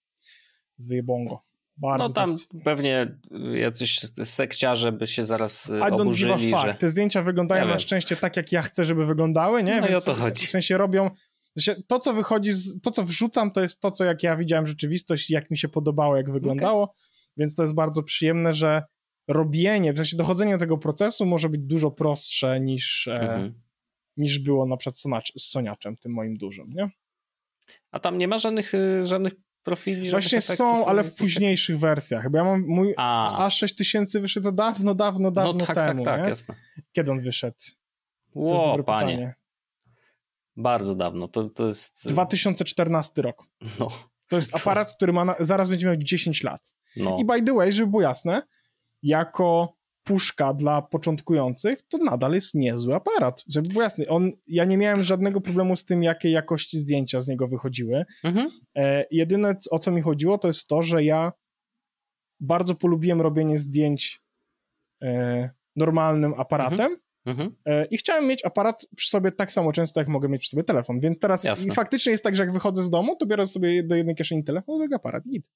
[0.77, 1.46] Z wyjebongo.
[1.77, 2.50] Bardzo no tam jest...
[2.63, 3.17] pewnie
[3.53, 6.72] jacyś sekciarze by się zaraz I oburzyli, don't give a fuck.
[6.72, 6.77] Że...
[6.77, 9.81] Te zdjęcia wyglądają na szczęście tak, jak ja chcę, żeby wyglądały, nie?
[9.81, 10.48] No Więc i o to chodzi.
[10.48, 11.10] W sensie robią...
[11.88, 12.81] To, co wychodzi, z...
[12.81, 15.69] to, co wrzucam, to jest to, co jak ja widziałem rzeczywistość i jak mi się
[15.69, 16.84] podobało, jak wyglądało.
[16.84, 16.96] Okay.
[17.38, 18.84] Więc to jest bardzo przyjemne, że
[19.27, 23.62] robienie, w sensie dochodzenie do tego procesu może być dużo prostsze niż, e, mhm.
[24.17, 24.98] niż było na przykład
[25.38, 26.89] z Soniaczem, tym moim dużym, nie?
[27.91, 29.34] A tam nie ma żadnych, y, żadnych
[29.67, 30.12] profili.
[30.12, 32.31] Właśnie są, ale w późniejszych wersjach.
[32.31, 33.47] Bo ja mam mój A.
[33.50, 36.03] A6000 wyszedł dawno, dawno, dawno no, tak, tak temu.
[36.03, 36.55] Tak, tak, jasne.
[36.91, 37.58] Kiedy on wyszedł?
[38.36, 39.12] Ło, panie.
[39.12, 39.36] Pytanie.
[40.56, 41.27] Bardzo dawno.
[41.27, 42.10] To, to jest.
[42.10, 43.43] 2014 rok.
[43.80, 43.88] No.
[44.27, 45.36] To jest aparat, który ma na...
[45.39, 46.75] zaraz będzie miał 10 lat.
[46.95, 47.17] No.
[47.19, 48.41] I by the way, żeby było jasne,
[49.03, 49.73] jako
[50.08, 53.43] puszka dla początkujących, to nadal jest niezły aparat.
[53.50, 57.28] Żeby było jasne, on, ja nie miałem żadnego problemu z tym, jakiej jakości zdjęcia z
[57.28, 58.06] niego wychodziły.
[58.24, 58.50] Mhm.
[58.76, 61.32] E, jedyne, o co mi chodziło, to jest to, że ja
[62.39, 64.22] bardzo polubiłem robienie zdjęć
[65.04, 66.98] e, normalnym aparatem, mhm.
[67.26, 67.56] Mhm.
[67.65, 70.63] E, I chciałem mieć aparat przy sobie tak samo często, jak mogę mieć przy sobie
[70.63, 71.00] telefon.
[71.00, 71.74] Więc teraz Jasne.
[71.74, 74.80] faktycznie jest tak, że jak wychodzę z domu, to biorę sobie do jednej kieszeni telefon,
[74.80, 75.50] drugi aparat i git.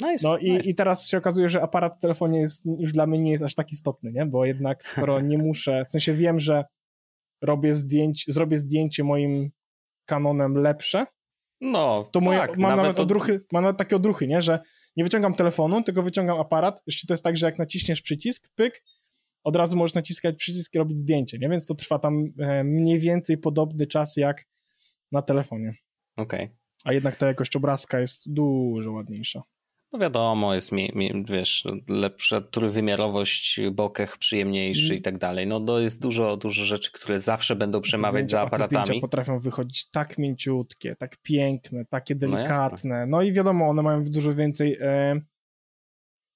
[0.00, 0.70] Nice, no i, nice.
[0.70, 3.54] i teraz się okazuje, że aparat w telefonie jest, już dla mnie nie jest aż
[3.54, 4.26] tak istotny, nie?
[4.26, 6.64] Bo jednak skoro nie muszę, w sensie wiem, że
[7.42, 9.50] robię zdjęć, zrobię zdjęcie moim
[10.06, 11.06] kanonem lepsze,
[11.60, 14.42] no, to moje, tak, mam nawet, odruchy, mam nawet takie odruchy, nie?
[14.42, 14.58] Że
[14.96, 16.82] nie wyciągam telefonu, tylko wyciągam aparat.
[16.86, 18.84] Jeszcze to jest tak, że jak naciśniesz przycisk, pyk,
[19.44, 21.48] od razu możesz naciskać przycisk i robić zdjęcie, nie?
[21.48, 24.44] Więc to trwa tam e, mniej więcej podobny czas jak
[25.12, 25.74] na telefonie.
[26.16, 26.44] Okej.
[26.44, 26.56] Okay.
[26.84, 29.42] A jednak ta jakość obrazka jest dużo ładniejsza.
[29.92, 34.98] No wiadomo, jest, mi, mi, wiesz, lepsza trójwymiarowość, bokeh przyjemniejszy mm.
[34.98, 35.46] i tak dalej.
[35.46, 38.86] No to jest dużo, dużo rzeczy, które zawsze będą przemawiać za aparatami.
[38.86, 43.06] Zdjęcia potrafią wychodzić tak mięciutkie, tak piękne, takie no delikatne.
[43.06, 45.20] No, no i wiadomo, one mają dużo więcej, e,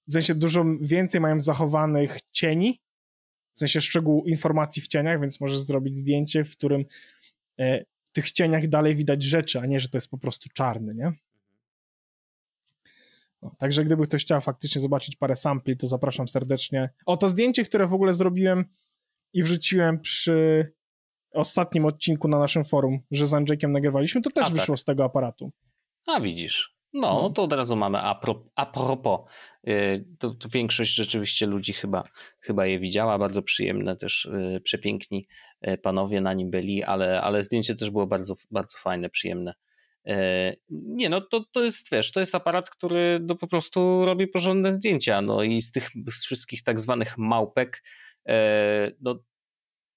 [0.08, 2.80] w sensie dużo więcej mają zachowanych cieni,
[3.54, 6.84] w sensie szczegółów informacji w cieniach, więc możesz zrobić zdjęcie, w którym
[7.58, 10.94] e, w tych cieniach dalej widać rzeczy, a nie, że to jest po prostu czarny,
[10.94, 11.12] nie?
[13.44, 16.90] No, także gdyby ktoś chciał faktycznie zobaczyć parę sampli, to zapraszam serdecznie.
[17.07, 18.64] O, to zdjęcie, które w ogóle zrobiłem
[19.33, 20.72] i wrzuciłem przy
[21.33, 24.80] ostatnim odcinku na naszym forum, że z Andrzejkiem nagrywaliśmy, to też A, wyszło tak.
[24.80, 25.52] z tego aparatu.
[26.07, 26.74] A widzisz.
[26.92, 29.20] No, no to od razu mamy a, pro, a propos.
[29.64, 32.04] Yy, to, to, większość rzeczywiście ludzi chyba,
[32.40, 33.18] chyba je widziała.
[33.18, 35.26] Bardzo przyjemne też, yy, przepiękni
[35.62, 39.54] yy, panowie na nim byli, ale, ale zdjęcie też było bardzo, bardzo fajne, przyjemne.
[40.06, 44.28] E, nie, no to, to jest, wiesz, to jest aparat, który no, po prostu robi
[44.28, 47.82] porządne zdjęcia, no i z tych z wszystkich tak zwanych małpek,
[48.28, 49.18] e, no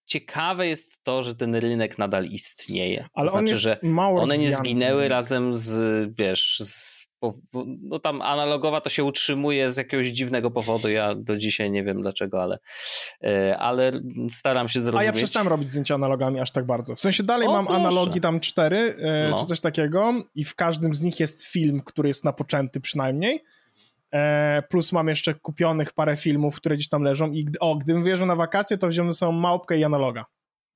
[0.06, 3.08] ciekawe jest to, że ten rynek nadal istnieje.
[3.14, 7.07] Ale to znaczy, że one nie zginęły razem z, wiesz, z
[7.82, 12.02] no tam analogowa to się utrzymuje z jakiegoś dziwnego powodu, ja do dzisiaj nie wiem
[12.02, 12.60] dlaczego, ale,
[13.24, 13.92] e, ale
[14.32, 15.02] staram się zrozumieć.
[15.02, 16.96] A ja przestałem robić zdjęcia analogami aż tak bardzo.
[16.96, 17.82] W sensie dalej o, mam proszę.
[17.82, 19.40] analogi tam cztery, e, no.
[19.40, 23.44] czy coś takiego i w każdym z nich jest film, który jest napoczęty przynajmniej,
[24.12, 28.28] e, plus mam jeszcze kupionych parę filmów, które gdzieś tam leżą i o, gdybym wyjeżdżał
[28.28, 30.26] na wakacje, to wziąłem sobie małpkę i analoga.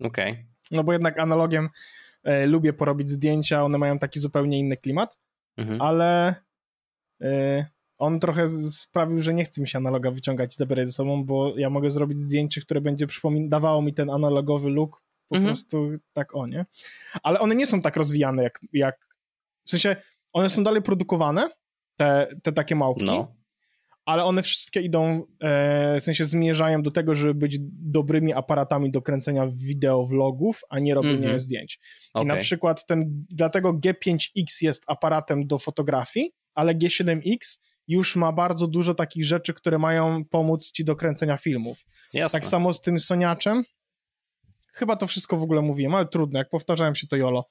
[0.03, 0.31] Okej.
[0.31, 0.45] Okay.
[0.71, 1.67] No bo jednak analogiem
[2.45, 5.17] lubię porobić zdjęcia, one mają taki zupełnie inny klimat
[5.57, 5.81] mhm.
[5.81, 6.35] ale
[7.21, 7.65] y,
[7.97, 11.53] on trochę sprawił, że nie chce mi się analoga wyciągać i zabierać ze sobą, bo
[11.57, 13.07] ja mogę zrobić zdjęcie, które będzie
[13.47, 15.53] dawało mi ten analogowy look po mhm.
[15.53, 16.65] prostu tak o, nie?
[17.23, 19.07] Ale one nie są tak rozwijane jak, jak
[19.65, 19.95] w sensie
[20.33, 21.49] one są dalej produkowane,
[21.97, 23.35] te, te takie małpki, no.
[24.05, 29.01] Ale one wszystkie idą, e, w sensie zmierzają do tego, żeby być dobrymi aparatami do
[29.01, 31.39] kręcenia wideowlogów, a nie robienia mm -hmm.
[31.39, 31.79] zdjęć.
[32.13, 32.23] Okay.
[32.23, 37.37] I na przykład ten, dlatego G5X jest aparatem do fotografii, ale G7X
[37.87, 41.85] już ma bardzo dużo takich rzeczy, które mają pomóc ci do kręcenia filmów.
[42.13, 42.39] Jasne.
[42.39, 43.63] Tak samo z tym Soniaczem.
[44.73, 47.47] Chyba to wszystko w ogóle mówiłem, ale trudno, jak powtarzałem się to Jolo.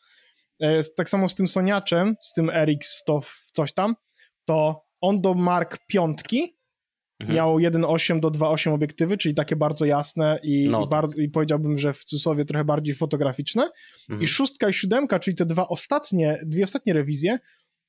[0.61, 3.21] E, tak samo z tym Soniaczem, z tym RX100
[3.53, 3.95] coś tam,
[4.45, 6.57] to on do Mark piątki
[7.21, 7.37] mhm.
[7.37, 10.85] miał 1.8 do 2.8 obiektywy, czyli takie bardzo jasne i, no.
[10.85, 13.71] i, bar- i, powiedziałbym, że w cudzysłowie trochę bardziej fotograficzne.
[14.01, 14.23] Mhm.
[14.23, 17.39] I szóstka i siódemka, czyli te dwa ostatnie, dwie ostatnie rewizje,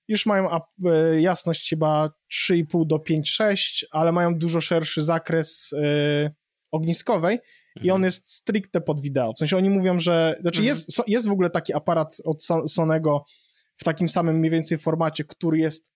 [0.08, 2.10] już mają e, jasność chyba
[2.50, 6.32] 3,5 do 5,6, ale mają dużo szerszy zakres e,
[6.72, 7.34] ogniskowej
[7.76, 7.86] mhm.
[7.86, 9.34] i on jest stricte pod wideo.
[9.34, 10.68] W sensie oni mówią, że, znaczy mhm.
[10.68, 13.26] jest, jest w ogóle taki aparat od Sonego
[13.78, 15.94] w takim samym mniej więcej formacie, który jest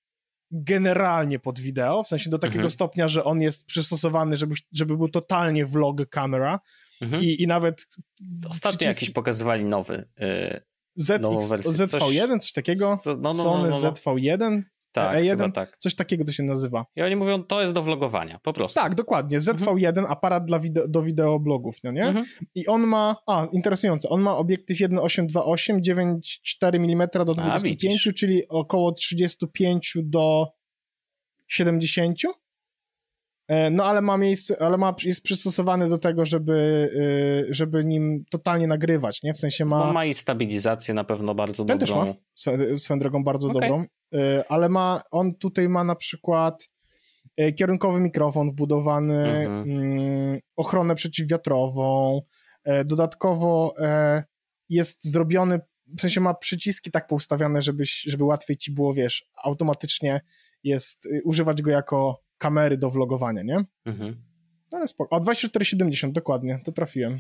[0.51, 2.71] generalnie pod wideo, w sensie do takiego mhm.
[2.71, 6.60] stopnia, że on jest przystosowany, żeby, żeby był totalnie vlog camera
[7.01, 7.23] mhm.
[7.23, 7.88] i, i nawet...
[8.49, 8.86] Ostatnio przyciski...
[8.86, 10.62] jakiś pokazywali nowy, yy,
[10.95, 13.91] ZX, ZV1, coś, coś takiego, no, no, no, Sony no, no.
[13.91, 14.62] ZV1,
[14.95, 15.77] tak, E1, tak.
[15.77, 16.86] coś takiego to się nazywa.
[16.95, 18.79] I oni mówią, to jest do vlogowania, po prostu.
[18.79, 19.39] Tak, dokładnie.
[19.39, 20.05] ZV1, mhm.
[20.05, 22.05] aparat dla wideo, do wideoblogów, no nie?
[22.05, 22.25] Mhm.
[22.55, 28.47] I on ma, a, interesujące, on ma obiektyw 1.828, 9,4 mm do 25, a, czyli
[28.47, 30.47] około 35 do
[31.47, 32.17] 70.
[33.47, 36.53] E, no ale ma miejsce, ale ma, jest przystosowany do tego, żeby,
[37.49, 39.34] y, żeby nim totalnie nagrywać, nie?
[39.34, 39.86] W sensie ma...
[39.86, 42.05] Bo ma i stabilizację na pewno bardzo Ten dobrą.
[42.05, 43.62] Też ma, swoją, drogą bardzo okay.
[43.62, 43.86] dobrą,
[44.49, 46.69] ale ma, on tutaj ma na przykład
[47.41, 49.71] y, kierunkowy mikrofon wbudowany, mhm.
[49.71, 52.21] Mm, ochronę przeciwwiatrową,
[52.86, 53.75] dodatkowo
[54.69, 55.60] jest zrobiony,
[55.97, 60.21] w sensie ma przyciski tak poustawiane, żeby, żeby łatwiej ci było, wiesz, automatycznie
[60.63, 63.65] jest, używać go jako kamery do vlogowania, nie?
[63.86, 64.15] Mhm.
[64.71, 65.15] Ale spoko.
[65.15, 67.19] A 2470, dokładnie, to trafiłem.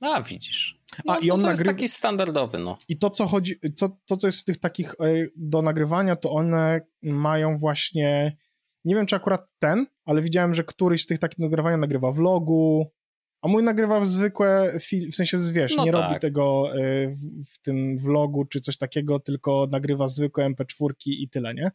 [0.00, 0.80] A, widzisz.
[1.04, 1.64] No, A, i on to nagry...
[1.64, 2.78] jest taki standardowy, no.
[2.88, 6.30] I to, co chodzi, co, to, co jest z tych takich e, do nagrywania, to
[6.30, 8.36] one mają właśnie,
[8.84, 12.92] nie wiem, czy akurat ten, ale widziałem, że któryś z tych takich nagrywania nagrywa vlogu,
[13.42, 14.78] a mój nagrywa w zwykłe,
[15.12, 16.02] w sensie, wiesz, no nie tak.
[16.02, 17.08] robi tego e,
[17.54, 21.70] w, tym vlogu czy coś takiego, tylko nagrywa zwykłe MP4 i tyle, nie?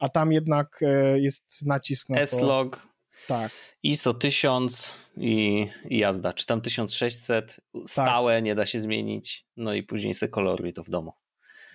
[0.00, 2.20] a tam jednak e, jest nacisk na.
[2.20, 2.88] S-Log,
[3.26, 3.52] tak.
[3.82, 8.44] ISO 1000 i, i jazda, czy tam 1600, stałe, tak.
[8.44, 11.12] nie da się zmienić, no i później se koloruj to w domu.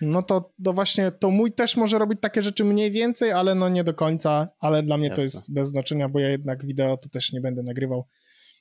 [0.00, 3.68] No to, to właśnie, to mój też może robić takie rzeczy mniej więcej, ale no
[3.68, 5.16] nie do końca, ale dla mnie Jasne.
[5.16, 8.08] to jest bez znaczenia, bo ja jednak wideo to też nie będę nagrywał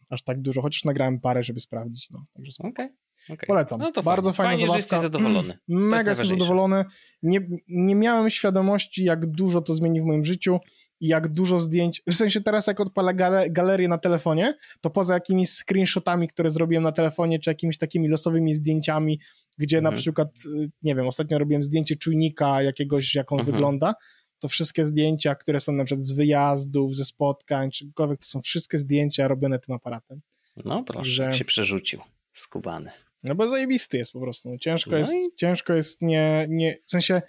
[0.10, 2.26] aż tak dużo, chociaż nagrałem parę, żeby sprawdzić, no.
[2.34, 2.52] Także.
[2.60, 2.90] Okay.
[3.30, 3.48] Okay.
[3.48, 3.80] Polecam.
[3.80, 5.58] No to Bardzo fajnie, fajna fajnie że jesteś zadowolony.
[5.68, 6.86] Mega jestem zadowolony.
[7.24, 10.60] Nie, nie miałem świadomości, jak dużo to zmieni w moim życiu
[11.04, 12.02] i jak dużo zdjęć.
[12.08, 16.84] W sensie teraz, jak odpalę gale, galerię na telefonie, to poza jakimiś screenshotami, które zrobiłem
[16.84, 19.20] na telefonie, czy jakimiś takimi losowymi zdjęciami,
[19.58, 19.94] gdzie mhm.
[19.94, 23.56] na przykład, y, nie wiem, ostatnio robiłem zdjęcie czujnika jakiegoś, jak on mhm.
[23.56, 23.94] wygląda,
[24.40, 28.78] to wszystkie zdjęcia, które są na przykład z wyjazdów, ze spotkań, czykolwiek, to są wszystkie
[28.78, 30.22] zdjęcia robione tym aparatem.
[30.66, 31.34] No proszę, że...
[31.34, 32.02] się przerzucił.
[32.34, 32.92] Skubany.
[33.24, 34.50] No bo zajebisty jest po prostu.
[34.50, 35.36] No, ciężko no jest, i...
[35.36, 37.22] ciężko jest nie, nie, w sensie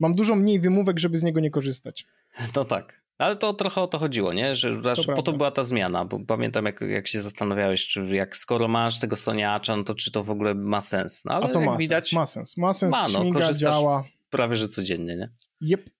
[0.00, 2.06] mam dużo mniej wymówek, żeby z niego nie korzystać.
[2.52, 3.04] To tak.
[3.18, 4.54] Ale to trochę o to chodziło, nie?
[4.54, 8.36] Że to po to była ta zmiana, bo pamiętam jak, jak się zastanawiałeś, czy jak
[8.36, 11.24] skoro masz tego soniacza, no to czy to w ogóle ma sens.
[11.24, 14.04] No ale A to ma widać, sens, ma sens, ma sens, ma, no, śmiga, działa.
[14.30, 15.30] prawie że codziennie, nie?
[15.60, 15.90] Yep.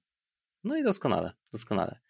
[0.64, 2.00] No i doskonale, doskonale.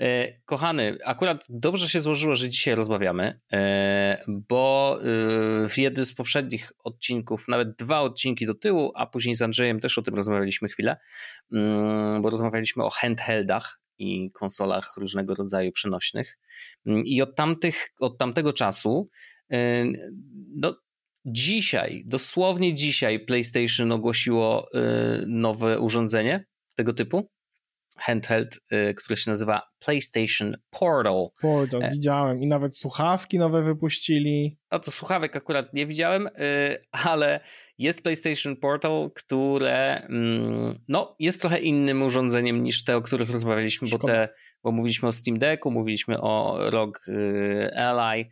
[0.00, 6.14] E, kochany, akurat dobrze się złożyło, że dzisiaj rozmawiamy, e, bo e, w jednym z
[6.14, 10.68] poprzednich odcinków, nawet dwa odcinki do tyłu, a później z Andrzejem też o tym rozmawialiśmy
[10.68, 10.96] chwilę,
[11.52, 16.38] mm, bo rozmawialiśmy o handheldach i konsolach różnego rodzaju przenośnych.
[16.86, 19.10] Mm, I od, tamtych, od tamtego czasu,
[20.56, 20.76] no,
[21.24, 24.68] dzisiaj, dosłownie dzisiaj, PlayStation ogłosiło
[25.26, 26.44] nowe urządzenie
[26.76, 27.30] tego typu
[27.98, 31.28] handheld, y, który się nazywa PlayStation Portal.
[31.40, 31.90] Portal, e...
[31.90, 34.58] widziałem i nawet słuchawki nowe wypuścili.
[34.72, 36.30] No to słuchawek akurat nie widziałem, y,
[36.92, 37.40] ale
[37.78, 43.88] jest PlayStation Portal, które mm, no, jest trochę innym urządzeniem niż te, o których rozmawialiśmy,
[43.88, 44.28] bo, te,
[44.62, 48.24] bo mówiliśmy o Steam Decku, mówiliśmy o ROG y, Ally,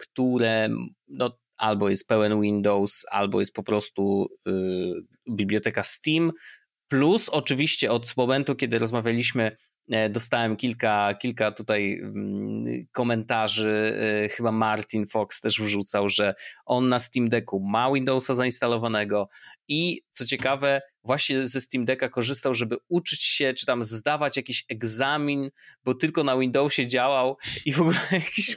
[0.00, 0.68] które
[1.08, 4.26] no, albo jest pełen Windows, albo jest po prostu
[5.30, 6.32] biblioteka Steam,
[6.88, 9.56] Plus oczywiście od momentu, kiedy rozmawialiśmy,
[9.90, 13.98] e, dostałem kilka, kilka tutaj mm, komentarzy.
[14.24, 16.34] E, chyba Martin Fox też wrzucał, że
[16.66, 19.28] on na Steam Decku ma Windowsa zainstalowanego
[19.68, 24.64] i co ciekawe, właśnie ze Steam Decka korzystał, żeby uczyć się, czy tam zdawać jakiś
[24.68, 25.50] egzamin,
[25.84, 28.56] bo tylko na Windowsie działał i w ogóle jakieś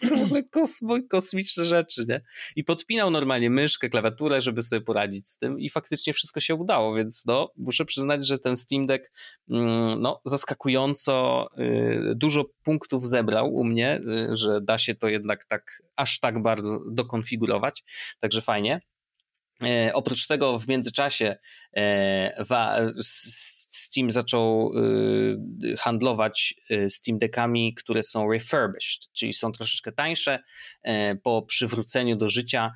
[0.52, 2.18] kosmo, kosmiczne rzeczy, nie?
[2.56, 6.96] I podpinał normalnie myszkę, klawiaturę, żeby sobie poradzić z tym i faktycznie wszystko się udało,
[6.96, 9.12] więc no, muszę przyznać, że ten Steam Deck
[9.50, 15.46] mm, no, zaskakująco y, dużo punktów zebrał u mnie, y, że da się to jednak
[15.46, 17.84] tak, aż tak bardzo dokonfigurować,
[18.20, 18.82] także fajnie.
[19.64, 21.38] E, oprócz tego w międzyczasie
[21.76, 22.94] e,
[23.70, 24.72] Steam zaczął
[25.64, 30.40] y, handlować y, Steam Deckami, które są refurbished, czyli są troszeczkę tańsze
[30.84, 32.72] e, po przywróceniu do życia,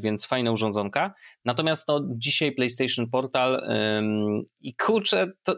[0.00, 1.14] więc fajna urządzonka.
[1.44, 3.62] Natomiast no, dzisiaj PlayStation Portal
[4.60, 5.56] i kurczę, to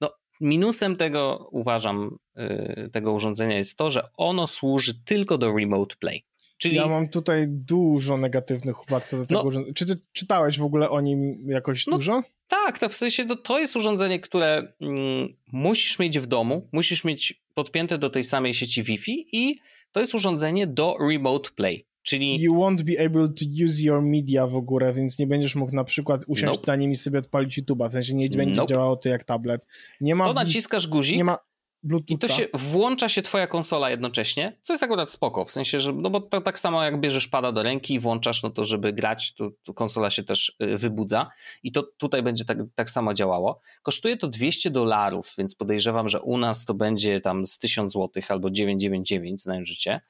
[0.00, 5.96] no, minusem tego uważam, y, tego urządzenia jest to, że ono służy tylko do remote
[6.00, 6.24] play.
[6.60, 6.76] Czyli...
[6.76, 9.74] Ja mam tutaj dużo negatywnych uwag co do tego no, urządzenia.
[9.74, 12.22] Czy ty czytałeś w ogóle o nim jakoś no, dużo?
[12.48, 17.04] Tak, to w sensie to, to jest urządzenie, które mm, musisz mieć w domu, musisz
[17.04, 19.58] mieć podpięte do tej samej sieci Wi-Fi i
[19.92, 21.86] to jest urządzenie do remote play.
[22.02, 22.40] Czyli...
[22.40, 25.84] You won't be able to use your media w ogóle, więc nie będziesz mógł na
[25.84, 26.72] przykład usiąść nope.
[26.72, 28.74] na nim i sobie odpalić YouTube'a, w sensie nie będzie nope.
[28.74, 29.66] działało to jak tablet.
[30.00, 31.38] Nie ma to naciskasz guzik, nie ma...
[31.82, 32.14] Bluetootha.
[32.14, 35.92] I to się włącza się twoja konsola jednocześnie, co jest akurat spoko, w sensie, że
[35.92, 38.92] no bo to tak samo jak bierzesz pada do ręki i włączasz, no to żeby
[38.92, 41.30] grać, to, to konsola się też y, wybudza
[41.62, 43.60] i to tutaj będzie tak, tak samo działało.
[43.82, 48.22] Kosztuje to 200 dolarów, więc podejrzewam, że u nas to będzie tam z 1000 zł
[48.28, 50.00] albo 999, znając życie.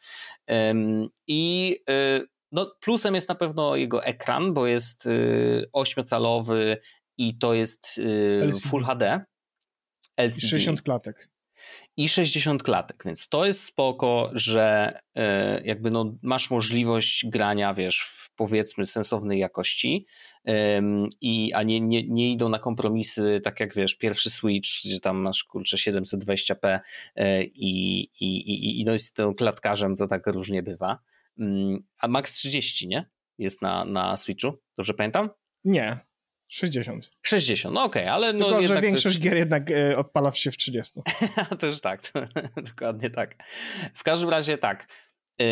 [1.27, 5.09] I y, no, plusem jest na pewno jego ekran, bo jest
[5.73, 6.79] 8-calowy y,
[7.19, 8.01] i to jest
[8.71, 9.25] Full HD.
[10.17, 10.49] LCD.
[10.49, 11.31] 60 klatek
[11.97, 18.01] i 60 klatek, więc to jest spoko, że e, jakby no masz możliwość grania, wiesz,
[18.01, 20.07] w powiedzmy sensownej jakości
[21.21, 25.17] i, a nie, nie, nie idą na kompromisy, tak jak wiesz, pierwszy Switch, gdzie tam
[25.17, 26.81] masz kurczę 720p
[27.17, 30.99] e, i, i, i, i no z tym klatkarzem to tak różnie bywa.
[31.39, 33.11] Mm, a max 30, nie?
[33.39, 35.31] Jest na, na Switchu, dobrze pamiętam?
[35.65, 35.99] Nie,
[36.51, 37.11] 60.
[37.23, 39.21] 60, no okej, okay, ale no Tylko, że większość jest...
[39.21, 41.01] gier jednak e, odpala się w 30.
[41.61, 42.21] to już tak, to,
[42.71, 43.35] dokładnie tak.
[43.95, 44.87] W każdym razie tak.
[45.41, 45.45] E,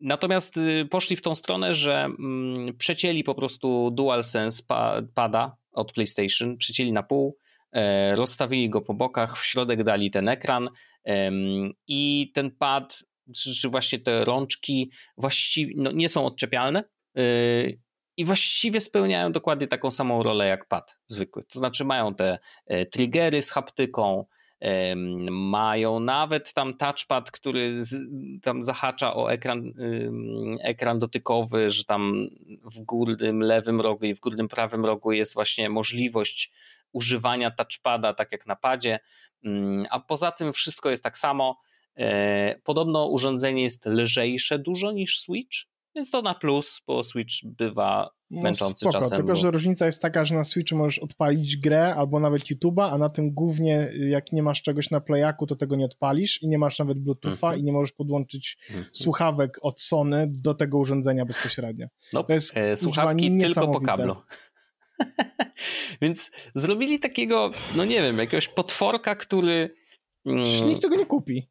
[0.00, 4.62] natomiast y, poszli w tą stronę, że mm, przecięli po prostu DualSense
[5.14, 7.38] pada od PlayStation, przecięli na pół,
[7.72, 10.68] e, rozstawili go po bokach, w środek dali ten ekran
[11.86, 12.98] i ten pad,
[13.36, 16.84] czy, czy właśnie te rączki właściwie no, nie są odczepialne,
[18.16, 21.44] i właściwie spełniają dokładnie taką samą rolę jak pad zwykły.
[21.44, 24.24] To znaczy mają te e, triggery z haptyką,
[25.30, 27.96] mają nawet tam touchpad, który z,
[28.42, 29.72] tam zahacza o ekran,
[30.60, 32.28] ekran dotykowy, że tam
[32.62, 36.52] w górnym lewym rogu i w górnym prawym rogu jest właśnie możliwość
[36.92, 39.00] używania touchpada tak jak na padzie,
[39.90, 41.60] a poza tym wszystko jest tak samo.
[41.96, 45.58] E, podobno urządzenie jest lżejsze dużo niż Switch,
[45.94, 49.16] więc to na plus, bo Switch bywa no męczący spoko, czasem.
[49.16, 49.38] Tylko, bo...
[49.38, 53.08] że różnica jest taka, że na Switchu możesz odpalić grę albo nawet YouTube'a, a na
[53.08, 56.78] tym głównie jak nie masz czegoś na playaku, to tego nie odpalisz i nie masz
[56.78, 57.60] nawet Bluetootha mm -hmm.
[57.60, 58.86] i nie możesz podłączyć mm -hmm.
[58.92, 61.86] słuchawek od Sony do tego urządzenia bezpośrednio.
[62.12, 64.16] No, to jest e, słuchawki tylko po kablu.
[66.02, 69.74] Więc zrobili takiego, no nie wiem, jakiegoś potworka, który...
[70.26, 71.50] Mm, Przecież nikt tego nie kupi.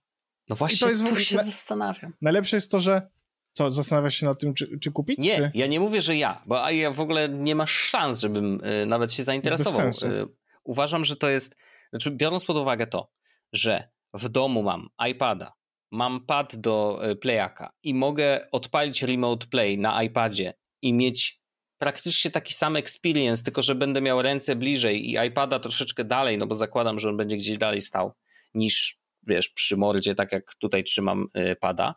[0.49, 2.13] No właśnie, to jest tu się zastanawiam.
[2.21, 3.07] Najlepsze jest to, że
[3.53, 5.17] co, zastanawiasz się nad tym, czy, czy kupić?
[5.17, 5.51] Nie, czy...
[5.53, 9.13] ja nie mówię, że ja, bo ja w ogóle nie masz szans, żebym y, nawet
[9.13, 9.87] się zainteresował.
[9.87, 10.27] Y,
[10.63, 11.55] uważam, że to jest,
[11.89, 13.11] znaczy biorąc pod uwagę to,
[13.53, 15.53] że w domu mam iPada,
[15.91, 21.43] mam pad do y, playaka i mogę odpalić remote play na iPadzie i mieć
[21.77, 26.47] praktycznie taki sam experience, tylko że będę miał ręce bliżej i iPada troszeczkę dalej, no
[26.47, 28.13] bo zakładam, że on będzie gdzieś dalej stał
[28.53, 31.27] niż wiesz, przy mordzie, tak jak tutaj trzymam
[31.59, 31.95] pada,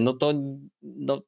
[0.00, 0.32] no to
[0.82, 1.22] no,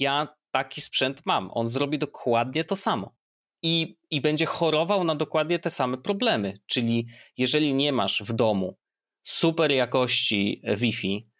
[0.00, 1.50] ja taki sprzęt mam.
[1.52, 3.14] On zrobi dokładnie to samo.
[3.62, 6.58] I, I będzie chorował na dokładnie te same problemy.
[6.66, 7.06] Czyli
[7.38, 8.76] jeżeli nie masz w domu
[9.22, 11.31] super jakości Wi-Fi,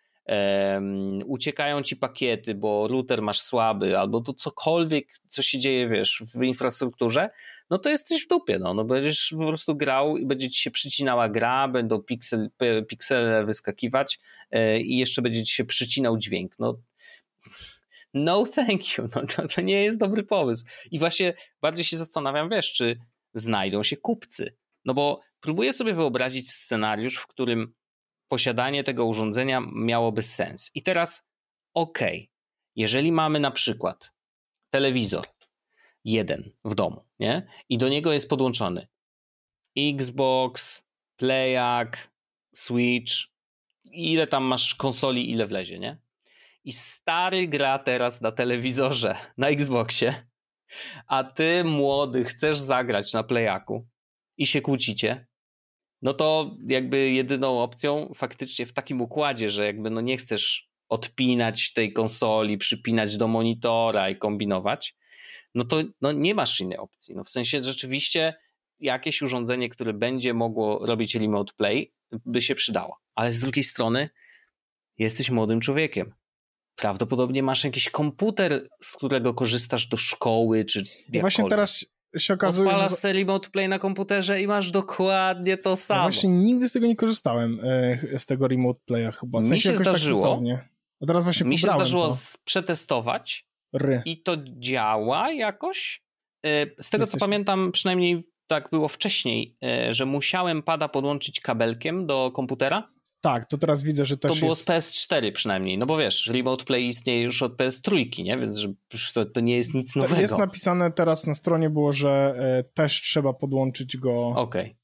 [1.26, 6.42] uciekają ci pakiety, bo router masz słaby, albo to cokolwiek, co się dzieje, wiesz, w
[6.42, 7.30] infrastrukturze,
[7.70, 10.70] no to jesteś w dupie, no, no będziesz po prostu grał i będzie ci się
[10.70, 12.50] przycinała gra, będą piksel,
[12.88, 14.20] piksele wyskakiwać
[14.52, 16.78] yy, i jeszcze będzie ci się przycinał dźwięk, no.
[18.14, 20.66] No thank you, no, to, to nie jest dobry pomysł.
[20.90, 22.98] I właśnie bardziej się zastanawiam, wiesz, czy
[23.34, 27.74] znajdą się kupcy, no bo próbuję sobie wyobrazić scenariusz, w którym
[28.32, 30.70] posiadanie tego urządzenia miałoby sens.
[30.74, 31.26] I teraz,
[31.74, 31.98] ok,
[32.76, 34.12] jeżeli mamy na przykład
[34.70, 35.26] telewizor
[36.04, 37.46] jeden w domu, nie?
[37.68, 38.86] I do niego jest podłączony
[39.76, 40.82] Xbox,
[41.16, 42.12] Playak,
[42.54, 43.12] Switch,
[43.84, 45.98] ile tam masz konsoli, ile wlezie, nie?
[46.64, 50.26] I stary gra teraz na telewizorze, na Xboxie,
[51.06, 53.88] a ty młody chcesz zagrać na Playaku
[54.36, 55.26] i się kłócicie,
[56.02, 61.72] no to jakby jedyną opcją faktycznie w takim układzie, że jakby no nie chcesz odpinać
[61.72, 64.96] tej konsoli, przypinać do monitora i kombinować,
[65.54, 67.14] no to no nie masz innej opcji.
[67.14, 68.34] No w sensie rzeczywiście
[68.80, 72.98] jakieś urządzenie, które będzie mogło robić remote play, by się przydało.
[73.14, 74.10] Ale z drugiej strony
[74.98, 76.14] jesteś młodym człowiekiem.
[76.76, 81.20] Prawdopodobnie masz jakiś komputer, z którego korzystasz do szkoły, czy jakkolwiek.
[81.20, 82.96] Właśnie teraz się okazuje, Odpalasz że...
[82.96, 85.98] sobie remote play na komputerze i masz dokładnie to samo.
[85.98, 89.38] Ja właśnie nigdy z tego nie korzystałem, e, z tego remote playa chyba.
[89.38, 90.20] W Mi sensie się jakoś tak zdarzyło.
[90.22, 90.68] sensownie.
[91.02, 92.14] A teraz właśnie Mi się zdarzyło to.
[92.44, 94.02] przetestować Ry.
[94.04, 96.02] i to działa jakoś.
[96.46, 101.40] E, Z tego co Jesteś- pamiętam, przynajmniej tak było wcześniej, e, że musiałem pada podłączyć
[101.40, 102.91] kabelkiem do komputera.
[103.22, 104.64] Tak, to teraz widzę, że też To było jest...
[104.64, 108.38] z PS4 przynajmniej, no bo wiesz, Remote Play istnieje już od PS3, nie?
[108.38, 108.68] Więc że
[109.14, 110.20] to, to nie jest nic To nowego.
[110.20, 114.26] Jest napisane teraz na stronie było, że e, też trzeba podłączyć go.
[114.26, 114.76] Okej,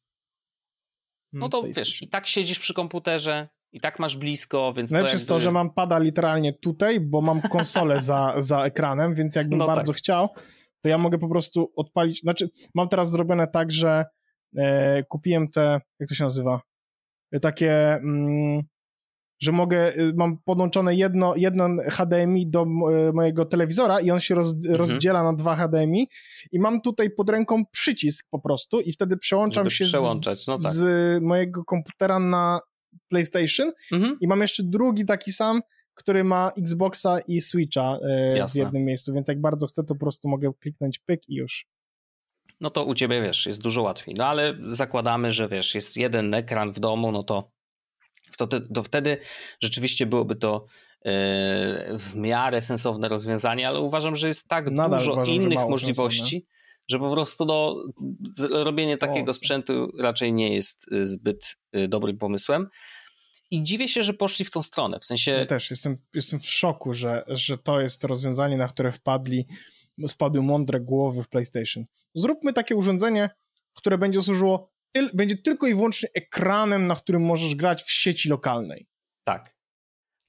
[1.33, 5.16] no mm, to wiesz, i tak siedzisz przy komputerze, i tak masz blisko, więc Najlepsze
[5.16, 9.59] jest to, że mam pada literalnie tutaj, bo mam konsolę za, za ekranem, więc jakbym
[9.59, 9.98] No bardzo tak.
[9.98, 10.29] chciał,
[10.81, 12.20] to ja mogę po prostu odpalić.
[12.20, 14.05] Znaczy, mam teraz zrobione tak, że
[14.57, 16.61] e, kupiłem te, jak to się nazywa?
[17.43, 18.62] Takie, mm,
[19.41, 24.35] że mogę, e, mam podłączone jedno, jedno HDMI do e, mojego telewizora i on się
[24.35, 24.77] roz, Mhm.
[24.77, 26.09] rozdziela na dwa HDMI
[26.53, 29.93] i mam tutaj pod ręką przycisk po prostu i wtedy przełączam żeby się z,
[30.49, 30.73] no tak.
[30.73, 32.61] z mojego komputera na
[33.09, 34.17] PlayStation Mhm.
[34.21, 35.61] i mam jeszcze drugi taki sam,
[35.95, 38.61] który ma Xboxa i Switcha e, w Jasne.
[38.61, 41.67] jednym miejscu, więc jak bardzo chcę, to po prostu mogę kliknąć pyk i już.
[42.61, 44.14] No to u ciebie, wiesz, jest dużo łatwiej.
[44.14, 47.51] No ale zakładamy, że wiesz, jest jeden ekran w domu, no to,
[48.38, 49.18] to, to wtedy
[49.62, 50.64] rzeczywiście byłoby to
[51.05, 55.55] e, w miarę sensowne rozwiązanie, ale uważam, że jest tak Nadal dużo uważam, że innych
[55.55, 56.47] mało możliwości,
[56.88, 57.77] że po prostu no,
[58.51, 59.38] robienie takiego co?
[59.38, 62.68] sprzętu raczej nie jest e, zbyt e, dobrym pomysłem.
[63.51, 64.99] I dziwię się, że poszli w tą stronę.
[65.01, 68.92] W sensie, Ja też jestem, jestem w szoku, że, że to jest rozwiązanie, na które
[68.92, 69.47] wpadli,
[70.07, 71.85] spadły mądre głowy w PlayStation.
[72.14, 73.31] Zróbmy takie urządzenie,
[73.75, 78.29] które będzie służyło, tyl, będzie tylko i wyłącznie ekranem, na którym możesz grać w sieci
[78.29, 78.87] lokalnej.
[79.25, 79.59] Tak.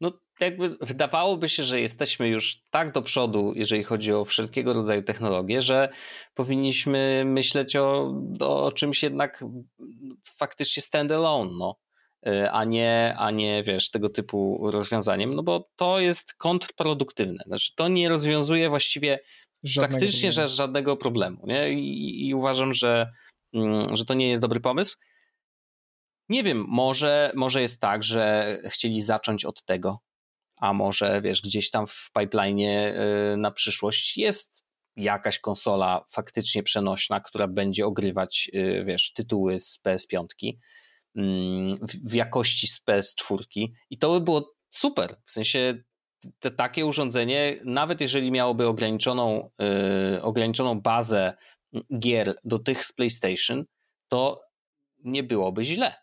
[0.02, 5.04] No jakby wydawałoby się, że jesteśmy już tak do przodu, jeżeli chodzi o wszelkiego rodzaju
[5.04, 5.90] technologie, że
[6.34, 9.44] powinniśmy myśleć o, o czymś jednak
[10.38, 11.76] faktycznie standalone, no.
[12.28, 17.44] Y, A nie, a nie, wiesz, tego typu rozwiązaniem, no bo to jest kontrproduktywne.
[17.46, 19.20] Znaczy, to nie rozwiązuje właściwie
[19.64, 20.56] Żadnego praktycznie problemu.
[20.56, 21.48] żadnego problemu.
[21.48, 21.74] Nie?
[21.74, 23.12] I, I uważam, że,
[23.54, 24.98] mm, że to nie jest dobry pomysł.
[26.30, 30.00] Nie wiem, może, może jest tak, że chcieli zacząć od tego,
[30.58, 37.20] a może wiesz, gdzieś tam w pipeline y, na przyszłość jest jakaś konsola faktycznie przenośna,
[37.20, 40.26] która będzie ogrywać, y, wiesz, tytuły z PS5
[41.16, 45.16] mm, w, w jakości z PS4 i to by było super.
[45.26, 45.84] W sensie
[46.40, 49.50] te, takie urządzenie, nawet jeżeli miałoby ograniczoną,
[50.14, 51.34] yy, ograniczoną bazę
[52.00, 53.66] gier do tych z PlayStation,
[54.08, 54.42] to
[55.04, 55.94] nie byłoby źle.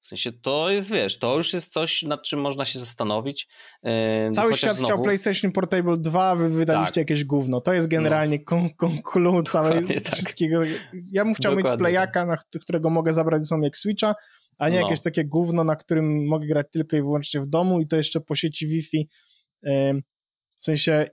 [0.00, 3.48] W sensie to jest, wiesz, to już jest coś, nad czym można się zastanowić.
[3.82, 3.90] Yy,
[4.32, 6.96] Cały świat chciał znowu- PlayStation Portable 2, wy wydaliście Tak.
[7.10, 7.60] jakieś gówno.
[7.60, 10.14] To jest generalnie kon, kon, clue całej tak.
[10.14, 10.60] wszystkiego.
[11.12, 14.14] Ja bym chciał mieć Dokładnie playaka, na kt- którego mogę zabrać ze sobą jak Switcha,
[14.58, 14.86] a nie No.
[14.86, 18.20] jakieś takie gówno, na którym mogę grać tylko i wyłącznie w domu i to jeszcze
[18.20, 19.08] po sieci Wi-Fi.
[20.58, 21.10] W sensie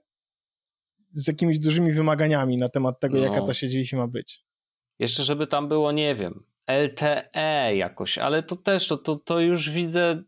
[1.14, 3.24] z jakimiś dużymi wymaganiami na temat tego, No.
[3.24, 4.46] jaka ta sieć ma być.
[5.00, 9.70] Jeszcze żeby tam było, nie wiem, LTE jakoś, ale to też, to, to, to już
[9.70, 10.24] widzę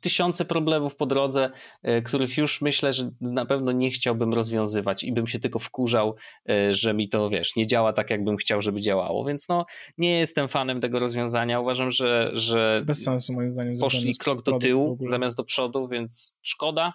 [0.00, 1.50] tysiące problemów po drodze,
[1.82, 6.14] e, których już myślę, że na pewno nie chciałbym rozwiązywać i bym się tylko wkurzał,
[6.50, 9.66] e, że mi to, wiesz, nie działa tak, jakbym chciał, żeby działało, więc no,
[9.98, 13.74] nie jestem fanem tego rozwiązania, uważam, że, że Bez sensu moim zdaniem.
[13.80, 16.92] poszli krok do tyłu zamiast do przodu, więc szkoda.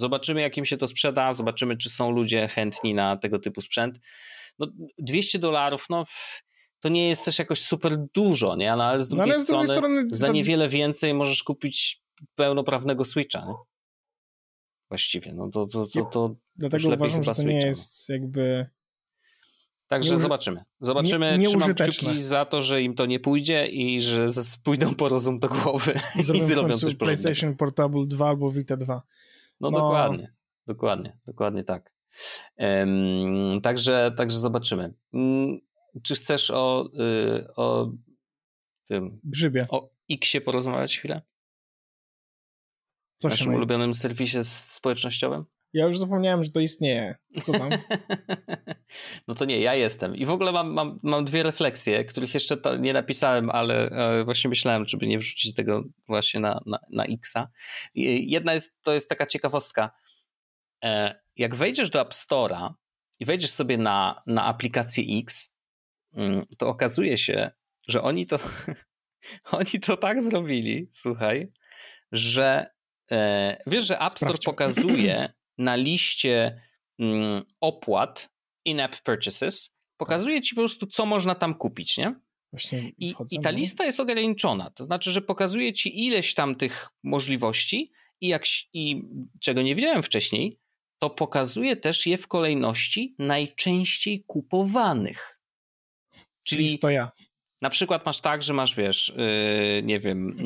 [0.00, 4.00] Zobaczymy, jak im się to sprzeda, zobaczymy, czy są ludzie chętni na tego typu sprzęt.
[4.58, 4.66] No,
[4.98, 6.04] 200 dolarów, no
[6.80, 8.76] to nie jest też jakoś super dużo, nie?
[8.76, 12.02] No, ale z No, drugiej, ale z drugiej strony, strony za niewiele więcej możesz kupić
[12.34, 13.54] pełnoprawnego Switcha, nie?
[14.88, 17.66] Właściwie, no to, to, to, to Dlatego lepiej uważam, że to nie no.
[17.66, 18.66] jest jakby
[19.86, 20.64] Także Nieuży- zobaczymy.
[20.80, 24.26] Zobaczymy, nie- trzymam kciuki za to, że im to nie pójdzie i że
[24.64, 27.04] pójdą po rozum do głowy i zrobią w zrobią coś porządnego.
[27.04, 29.02] PlayStation Portable 2 albo Vita 2.
[29.60, 29.78] No, No.
[29.80, 30.32] dokładnie,
[30.66, 31.92] dokładnie, dokładnie tak.
[32.56, 34.94] Em, także, także zobaczymy.
[35.14, 35.58] Mm,
[36.02, 37.90] Czy chcesz o, y, o
[38.88, 39.66] tym Grzybie.
[39.70, 41.22] o Xie porozmawiać chwilę?
[43.18, 45.44] Co naszym ulubionym serwisie społecznościowym?
[45.72, 47.14] Ja już zapomniałem, że to istnieje.
[47.44, 47.70] Co tam?
[49.28, 50.16] No to nie, ja jestem.
[50.16, 54.48] I w ogóle mam, mam, mam dwie refleksje, których jeszcze nie napisałem, ale e, właśnie
[54.50, 57.48] myślałem, żeby nie wrzucić tego właśnie na, na, na Xa.
[57.94, 59.90] Jedna jest, to jest taka ciekawostka.
[60.84, 62.72] E, Jak wejdziesz do App Store'a
[63.20, 65.54] i wejdziesz sobie na, na aplikację X,
[66.14, 67.50] mm, to okazuje się,
[67.88, 68.36] że oni to,
[69.60, 71.52] oni to tak zrobili, słuchaj,
[72.12, 72.66] że
[73.10, 74.44] e, wiesz, że App Store Sprawdźmy.
[74.52, 76.60] pokazuje na liście
[76.98, 78.30] mm, opłat
[78.64, 82.14] in-app purchases, pokazuje ci po prostu, co można tam kupić, nie?
[82.52, 84.70] Właśnie I, I ta lista jest ograniczona.
[84.70, 89.02] To znaczy, że pokazuje ci ileś tam tych możliwości i, jak, i
[89.40, 90.58] czego nie wiedziałem wcześniej,
[90.98, 95.40] to pokazuje też je w kolejności najczęściej kupowanych.
[96.42, 97.10] Czyli Czyli to ja.
[97.60, 100.36] Na przykład masz tak, że masz, wiesz, yy, nie wiem.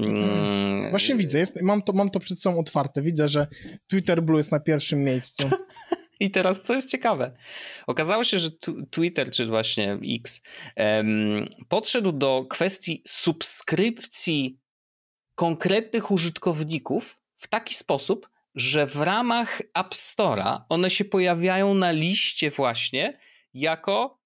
[0.83, 3.03] Yy, Właśnie widzę, jest, mam, to, mam to przed sobą otwarte.
[3.03, 3.47] Widzę, że
[3.87, 5.51] Twitter Blue jest na pierwszym miejscu.
[6.21, 7.37] I teraz co jest ciekawe?
[7.87, 8.49] Okazało się, że
[8.91, 10.43] Twitter, czy właśnie X,
[10.77, 14.59] em, podszedł do kwestii subskrypcji
[15.35, 22.51] konkretnych użytkowników w taki sposób, że w ramach App Store'a one się pojawiają na liście
[22.51, 23.19] właśnie
[23.55, 24.21] jako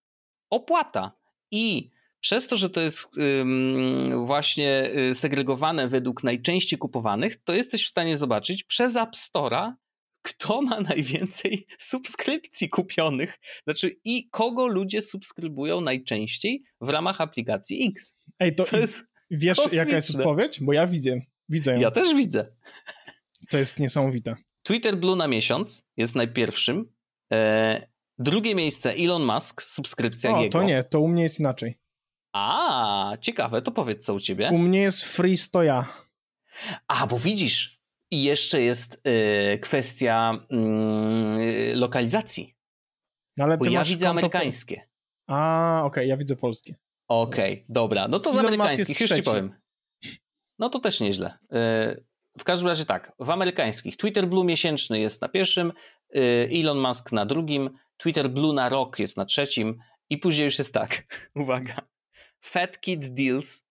[0.51, 1.12] opłata.
[1.51, 3.08] I przez to, że to jest
[4.26, 9.72] właśnie y, segregowane według najczęściej kupowanych, to jesteś w stanie zobaczyć przez App Store'a,
[10.22, 13.38] kto ma najwięcej subskrypcji kupionych.
[13.64, 18.16] Znaczy, i kogo ludzie subskrybują najczęściej w ramach aplikacji X.
[18.38, 19.04] Ej, to jest.
[19.30, 20.18] wiesz jaka jest kosmiczne.
[20.18, 20.60] odpowiedź?
[20.60, 21.20] Bo ja widzę.
[21.48, 21.80] Widzę ją.
[21.80, 22.46] Ja też widzę.
[23.50, 24.36] To jest niesamowite.
[24.62, 26.92] Twitter Blue na miesiąc jest najpierwszym.
[27.32, 27.86] E,
[28.18, 30.58] drugie miejsce Elon Musk, subskrypcja O, jego.
[30.58, 31.78] to nie, to u mnie jest inaczej.
[32.32, 34.50] A, ciekawe, to powiedz co u ciebie.
[34.52, 35.86] U mnie jest free stoja.
[36.88, 41.38] A, bo widzisz, i jeszcze jest e, kwestia mm,
[41.74, 42.56] lokalizacji.
[43.36, 44.76] No, ale Bo ty ja masz widzę amerykańskie.
[44.76, 45.34] Po...
[45.34, 46.74] A, okej, ja widzę polskie.
[47.08, 48.08] Okej, dobra.
[48.08, 49.54] No to z Elon amerykańskich, już ci powiem.
[50.58, 51.38] No to też nieźle.
[51.52, 51.96] E,
[52.38, 55.72] W każdym razie tak, w amerykańskich Twitter Blue miesięczny jest na pierwszym,
[56.14, 56.20] e,
[56.60, 59.78] Elon Musk na drugim, Twitter Blue na rok jest na trzecim
[60.10, 61.02] i później już jest tak,
[61.42, 61.76] uwaga,
[62.41, 63.64] Fat Kid Deals,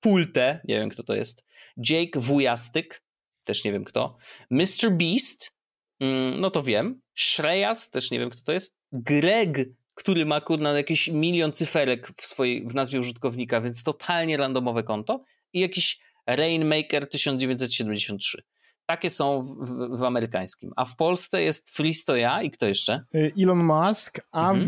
[0.00, 1.44] Pulte, nie wiem kto to jest,
[1.88, 3.02] Jake Wujastyk,
[3.44, 4.16] też nie wiem kto,
[4.50, 4.90] Mr.
[4.90, 5.52] Beast,
[6.00, 9.58] mm, no to wiem, Shreyas, też nie wiem kto to jest, Greg,
[9.94, 15.24] który ma kurna jakieś milion cyferek w swojej, w nazwie użytkownika, więc totalnie randomowe konto
[15.52, 18.42] i jakiś Rainmaker 1973.
[18.86, 20.72] Takie są w, w, w amerykańskim.
[20.76, 23.04] A w Polsce jest Fristo ja i kto jeszcze?
[23.14, 24.60] Y, Elon Musk, Mhm.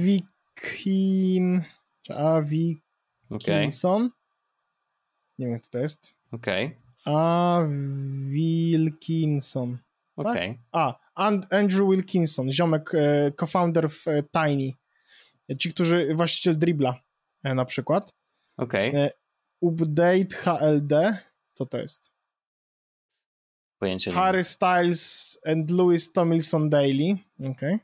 [2.08, 2.81] Avi
[3.32, 3.46] Kin...
[3.46, 4.10] czy Avi Okej, Kinson?
[5.38, 6.14] Nie wiem, kto to jest.
[6.32, 7.58] okej, A
[8.28, 9.78] Wilkinson.
[10.16, 10.58] okej.
[10.72, 14.72] A, And Andrew Wilkinson, ziomek, e, co-founder w e, Tiny.
[15.58, 17.00] Ci, którzy, właściciel Dribla
[17.44, 18.14] e, na przykład.
[18.56, 18.94] okej.
[18.96, 19.10] E,
[19.60, 21.18] Update HLD.
[21.52, 22.12] Co to jest?
[23.78, 24.12] Pojęcie.
[24.12, 27.16] Harry Styles and Louis Tomlinson Daily.
[27.50, 27.78] Okay.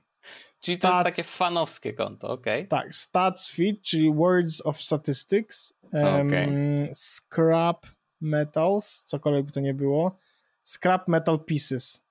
[0.62, 2.68] Czyli to jest takie fanowskie konto, okej.
[2.68, 5.72] Tak, Stats Feed, czyli Words of Statistics.
[5.92, 6.48] em, Okej.
[6.94, 7.86] Scrap
[8.20, 10.18] Metals, cokolwiek by to nie było.
[10.64, 12.04] Scrap Metal Pieces.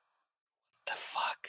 [0.84, 1.48] The fuck?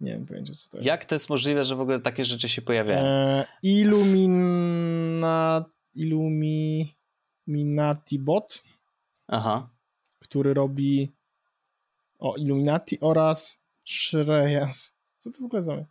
[0.00, 0.86] Nie wiem pojęcia, co to jest.
[0.86, 3.04] Jak to jest możliwe, że w ogóle takie rzeczy się pojawiają?
[3.06, 5.64] E, Illumina,
[5.94, 8.62] Illuminati Bot,
[9.28, 9.68] Aha.
[10.18, 11.12] który robi
[12.18, 14.94] o Illuminati oraz Shreyas.
[15.18, 15.84] Co to w ogóle za?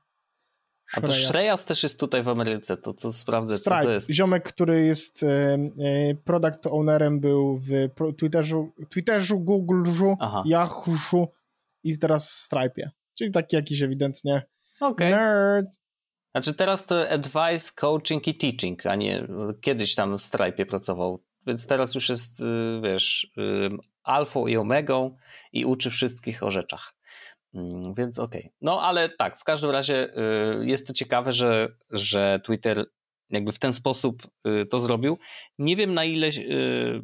[0.93, 4.11] A to Shreyas też jest tutaj w Ameryce, to, to sprawdzę, co Stripe, to jest.
[4.11, 7.69] ziomek, który jest e, e, product ownerem był w
[8.17, 10.15] Twitterzu, Twitterzu Google'u.
[10.45, 11.27] Yahoo'u
[11.83, 12.89] i teraz w Stripe'ie.
[13.17, 14.43] Czyli taki jakiś ewidentnie
[14.79, 15.11] Okej.
[15.11, 15.67] nerd.
[16.31, 19.27] Znaczy teraz to advice, coaching i teaching, a nie
[19.61, 21.23] kiedyś tam w Stripe pracował.
[21.47, 23.69] Więc teraz już jest, y, wiesz, y,
[24.03, 25.15] alfą i omegą
[25.53, 26.93] i uczy wszystkich o rzeczach.
[27.53, 28.51] Mm, Więc okej.
[28.61, 30.09] No ale tak, w każdym razie
[30.61, 32.85] y, jest to ciekawe, że, że Twitter
[33.29, 35.17] jakby w ten sposób y, to zrobił.
[35.57, 37.01] Nie wiem na ile y,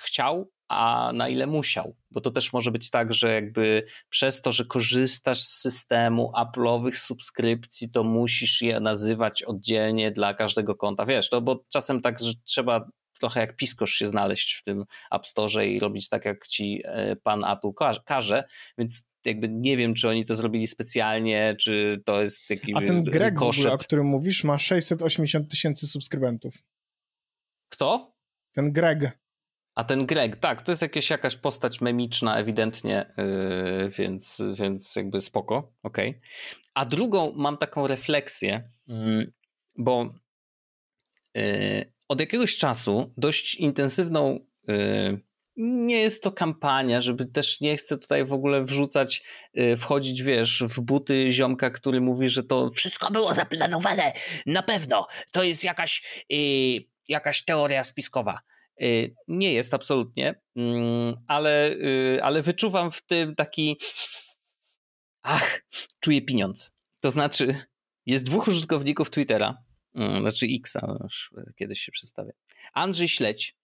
[0.00, 4.52] chciał, a na ile musiał, bo to też może być tak, że jakby przez to,
[4.52, 11.06] że korzystasz z systemu Apple'owych subskrypcji, to musisz je nazywać oddzielnie dla każdego konta.
[11.06, 12.88] Wiesz, to bo czasem tak, że trzeba
[13.20, 17.16] trochę jak piskosz się znaleźć w tym App Store i robić tak, jak ci e,
[17.16, 17.72] pan Apple
[18.04, 18.44] każe,
[18.78, 23.04] więc jakby nie wiem, czy oni to zrobili specjalnie, czy to jest jakiś A ten
[23.04, 26.54] Greg ogóle, o którym mówisz, ma 680 tysięcy subskrybentów.
[27.68, 28.16] Kto?
[28.52, 29.18] Ten Greg.
[29.74, 35.20] A ten Greg, tak, to jest jakieś, jakaś postać memiczna ewidentnie, yy, więc, więc jakby
[35.20, 36.10] spoko, okej.
[36.10, 36.20] Okay.
[36.74, 39.32] A drugą mam taką refleksję, yy,
[39.78, 40.14] bo
[41.34, 45.20] yy, od jakiegoś czasu dość intensywną y,
[45.56, 49.22] nie jest to kampania, żeby też nie chcę tutaj w ogóle wrzucać,
[49.58, 54.12] y, wchodzić, wiesz, w buty ziomka, który mówi, że to wszystko było zaplanowane,
[54.46, 58.40] na pewno, to jest jakaś, yy, jakaś teoria spiskowa.
[58.78, 60.64] Yy, nie jest absolutnie, yy,
[61.28, 63.76] ale, y, ale wyczuwam w tym taki
[65.22, 65.60] ach,
[66.00, 66.72] czuję pieniądz.
[67.00, 67.64] To znaczy,
[68.06, 69.62] jest dwóch użytkowników Twittera,
[69.94, 72.32] mm, znaczy Xa, już kiedyś się przedstawię.
[72.72, 73.63] Andrzej Śledź, E,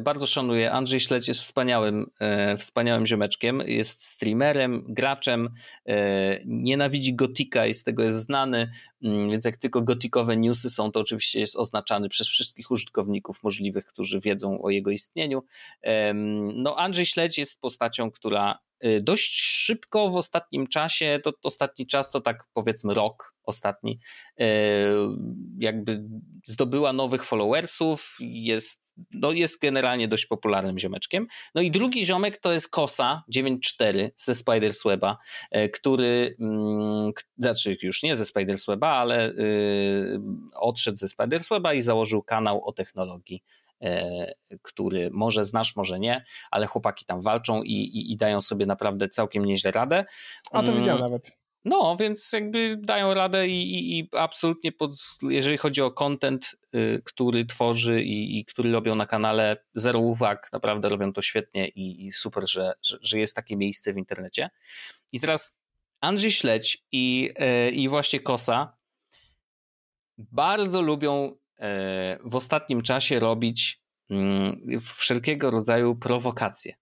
[0.00, 0.72] bardzo szanuję.
[0.72, 3.62] Andrzej Śledź jest wspaniałym, e, wspaniałym ziomeczkiem.
[3.66, 5.48] Jest streamerem, graczem,
[5.86, 8.70] e, nienawidzi gotika i z tego jest znany,
[9.02, 13.86] mm, więc jak tylko gotikowe newsy są, to oczywiście jest oznaczany przez wszystkich użytkowników możliwych,
[13.86, 15.42] którzy wiedzą o jego istnieniu.
[16.54, 18.58] No Andrzej Śledź jest postacią, która
[19.00, 24.00] dość szybko w ostatnim czasie, to, ostatni czas to tak powiedzmy rok ostatni,
[25.58, 26.04] jakby
[26.46, 31.26] zdobyła nowych followersów, jest no jest generalnie dość popularnym ziomeczkiem.
[31.54, 35.18] No i drugi ziomek to jest Kosa 9.4 ze Spider's Weba,
[35.50, 40.20] e, który, mm, znaczy już nie ze Spider's Weba, ale y,
[40.54, 43.42] odszedł ze Spider's Weba i założył kanał o technologii
[44.62, 49.08] który może znasz, może nie, ale chłopaki tam walczą i, i, i dają sobie naprawdę
[49.08, 50.04] całkiem nieźle radę.
[50.52, 51.42] A to mm, widziałem nawet.
[51.64, 54.90] No, więc jakby dają radę i, i, i absolutnie, pod,
[55.22, 60.48] jeżeli chodzi o content, y, który tworzy i, i, który robią na kanale, zero uwag,
[60.52, 64.50] naprawdę robią to świetnie i, super, że, że, że, jest takie miejsce w internecie.
[65.12, 65.56] I teraz
[66.00, 68.76] Andrzej Śledź i, y, i właśnie Kosa
[70.18, 71.36] bardzo lubią
[72.24, 76.74] w ostatnim czasie robić mm, wszelkiego rodzaju prowokacje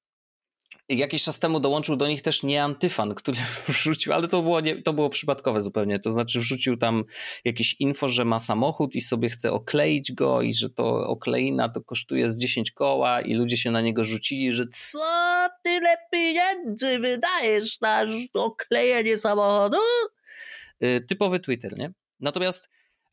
[0.96, 4.82] jakiś czas temu dołączył do nich też nie Antyfan, który wrzucił, ale to było, nie,
[4.82, 7.04] to było przypadkowe zupełnie, to znaczy wrzucił tam
[7.44, 11.80] jakieś info, że ma samochód i sobie chce okleić go i że to okleina to
[11.82, 14.98] kosztuje z 10 koła i ludzie się na niego rzucili, że co
[15.64, 19.78] tyle pieniędzy wydajesz na oklejenie samochodu?
[20.84, 21.92] Y, typowy Twitter, nie?
[22.20, 22.68] Natomiast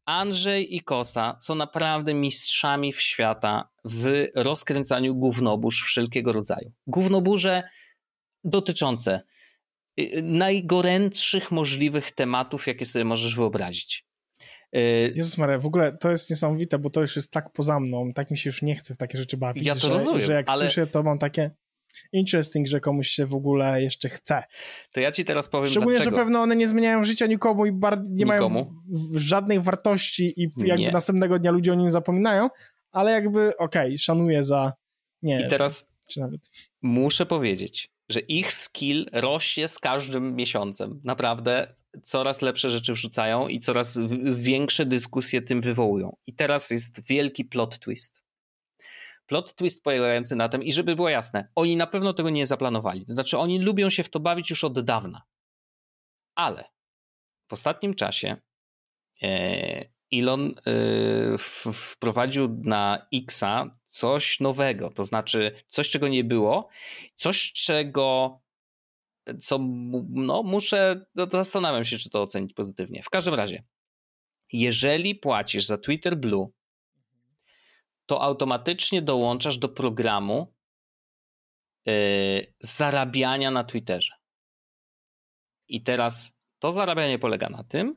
[0.07, 6.71] Andrzej i Kosa są naprawdę mistrzami w świata w rozkręcaniu gównobórz wszelkiego rodzaju.
[6.87, 7.63] Gównoburze
[8.43, 9.21] dotyczące
[9.99, 14.05] y, najgorętszych możliwych tematów, jakie sobie możesz wyobrazić.
[14.75, 18.13] Y, Jezus Maria, w ogóle to jest niesamowite, bo to już jest tak poza mną,
[18.13, 20.33] tak mi się już nie chce w takie rzeczy bawić, ja to że, rozumiem, że
[20.33, 20.65] jak ale...
[20.65, 21.51] słyszę, to mam takie
[22.11, 24.43] interesting, że komuś się w ogóle jeszcze chce.
[24.93, 26.17] To ja ci teraz powiem Szczególnie, dlaczego.
[26.17, 27.71] że pewno one nie zmieniają życia nikomu i
[28.03, 28.49] nie nikomu?
[28.49, 30.91] mają żadnej wartości i jakby nie.
[30.91, 32.49] następnego dnia ludzie o nim zapominają,
[32.91, 34.73] ale jakby okej, okay, szanuję za...
[35.21, 36.51] Nie, I teraz czy nawet...
[36.81, 41.01] muszę powiedzieć, że ich skill rośnie z każdym miesiącem.
[41.03, 43.99] Naprawdę coraz lepsze rzeczy wrzucają i coraz
[44.35, 46.15] większe dyskusje tym wywołują.
[46.27, 48.26] I teraz jest wielki plot twist
[49.27, 53.05] plot twist polegający na tym, i żeby było jasne, oni na pewno tego nie zaplanowali.
[53.05, 55.21] To znaczy, oni lubią się w to bawić już od dawna.
[56.35, 56.63] Ale
[57.47, 58.37] w ostatnim czasie
[59.21, 61.37] e, Elon e,
[61.73, 66.69] wprowadził na Xa coś nowego, to znaczy coś, czego nie było,
[67.15, 68.39] coś, czego
[69.41, 69.59] co
[70.09, 73.03] no, muszę, no, zastanawiam się, czy to ocenić pozytywnie.
[73.03, 73.63] W każdym razie,
[74.53, 76.47] jeżeli płacisz za Twitter Blue
[78.07, 80.53] to automatycznie dołączasz do programu
[81.85, 81.93] yy,
[82.59, 84.13] zarabiania na Twitterze.
[85.67, 87.95] I teraz to zarabianie polega na tym,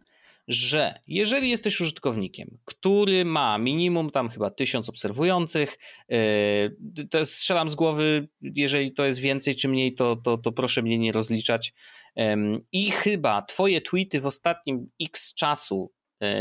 [0.49, 7.75] że jeżeli jesteś użytkownikiem, który ma minimum tam chyba tysiąc obserwujących, yy, to strzelam z
[7.75, 11.75] głowy, jeżeli to jest więcej czy mniej, to, to, to proszę mnie nie rozliczać.
[12.73, 15.93] I chyba twoje tweety w ostatnim x czasu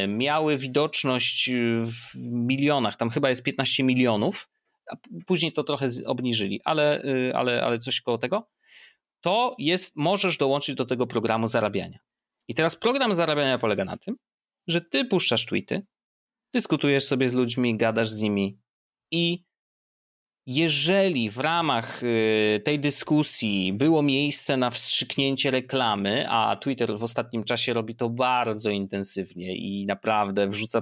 [0.08, 1.50] miały widoczność
[1.84, 4.50] w milionach, tam chyba jest 15 milionów,
[4.92, 8.50] a później to trochę obniżyli, ale, y, ale, ale coś koło tego,
[9.22, 12.00] to jest, możesz dołączyć do tego programu zarabiania.
[12.48, 14.18] I teraz program zarabiania polega na tym,
[14.68, 15.82] że ty puszczasz tweety,
[16.54, 18.60] dyskutujesz sobie z ludźmi, gadasz z nimi
[19.12, 19.44] i
[20.52, 27.44] jeżeli w ramach y, tej dyskusji było miejsce na wstrzyknięcie reklamy, a Twitter w ostatnim
[27.44, 30.82] czasie robi to bardzo intensywnie i naprawdę wrzuca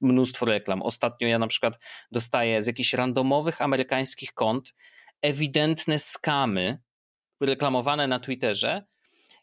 [0.00, 0.82] mnóstwo reklam.
[0.82, 1.78] Ostatnio ja na przykład
[2.12, 4.74] dostaję z jakichś randomowych amerykańskich kont
[5.22, 6.78] ewidentne skamy
[7.40, 8.82] reklamowane na Twitterze.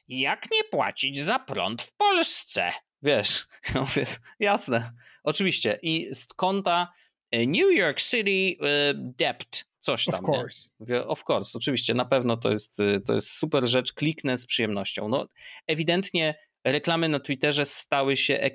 [0.07, 2.71] Jak nie płacić za prąd w Polsce?
[3.01, 4.05] Wiesz, ja mówię,
[4.39, 4.91] jasne,
[5.23, 5.79] oczywiście.
[5.81, 6.91] I z konta
[7.31, 10.15] New York City uh, Debt coś tam.
[10.15, 10.69] Of course.
[10.79, 11.05] Nie?
[11.05, 15.09] Of course, oczywiście, na pewno to jest, y, to jest super rzecz, kliknę z przyjemnością.
[15.09, 15.27] No,
[15.67, 18.49] ewidentnie reklamy na Twitterze stały się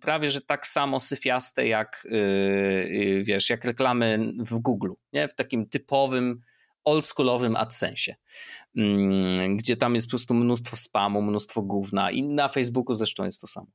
[0.00, 5.28] prawie że tak samo syfiaste jak yy, wiesz, jak reklamy w Google, nie?
[5.28, 6.40] w takim typowym
[6.84, 8.14] oldschoolowym AdSense,
[8.74, 13.40] yy, gdzie tam jest po prostu mnóstwo spamu, mnóstwo gówna i na Facebooku zresztą jest
[13.40, 13.66] to samo.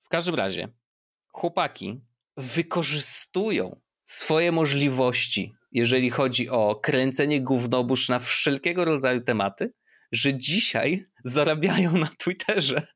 [0.00, 0.68] W każdym razie
[1.26, 2.00] chłopaki
[2.36, 9.72] wykorzystują swoje możliwości, jeżeli chodzi o kręcenie gównobóż na wszelkiego rodzaju tematy,
[10.12, 12.86] że dzisiaj zarabiają na Twitterze.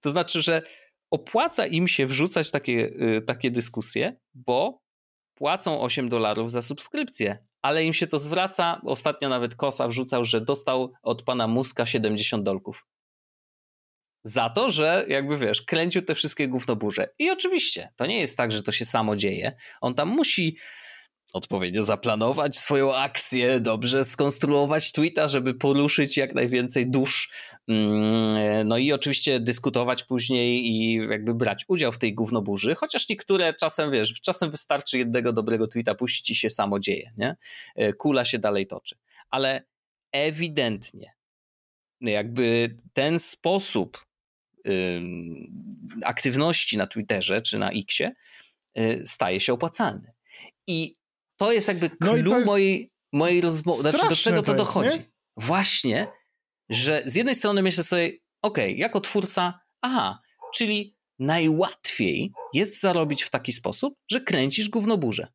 [0.00, 0.62] To znaczy, że
[1.10, 4.82] opłaca im się wrzucać takie, y, takie dyskusje, bo
[5.34, 8.80] płacą 8 dolarów za subskrypcję, ale im się to zwraca.
[8.84, 12.86] Ostatnio nawet Kosa wrzucał, że dostał od pana Muska 70 dolków.
[14.24, 17.08] Za to, że jakby wiesz, kręcił te wszystkie gównoburze.
[17.18, 19.56] I oczywiście, to nie jest tak, że to się samo dzieje.
[19.80, 20.56] On tam musi
[21.32, 27.30] odpowiednio zaplanować swoją akcję, dobrze skonstruować tweeta, żeby poruszyć jak najwięcej dusz.
[27.68, 33.54] Mm, no i oczywiście dyskutować później i jakby brać udział w tej gównoburzy, chociaż niektóre
[33.54, 37.36] czasem, wiesz, czasem wystarczy jednego dobrego tweeta puścić i się samo dzieje, nie?
[37.76, 38.96] E, kula się dalej toczy.
[39.30, 39.64] Ale
[40.12, 41.14] ewidentnie
[42.00, 44.04] jakby ten sposób
[46.04, 48.12] aktywności na Twitterze czy na Xie
[48.78, 50.12] y, staje się opłacalny.
[50.66, 50.96] I
[51.36, 53.80] to jest jakby clue no jest mojej, mojej rozmowy.
[53.80, 54.96] Znaczy, do czego to, to dochodzi?
[54.96, 56.06] Jest, Właśnie,
[56.68, 60.22] że z jednej strony myślę sobie, ok, jako twórca, aha,
[60.54, 65.28] czyli najłatwiej jest zarobić w taki sposób, że kręcisz gównoburze.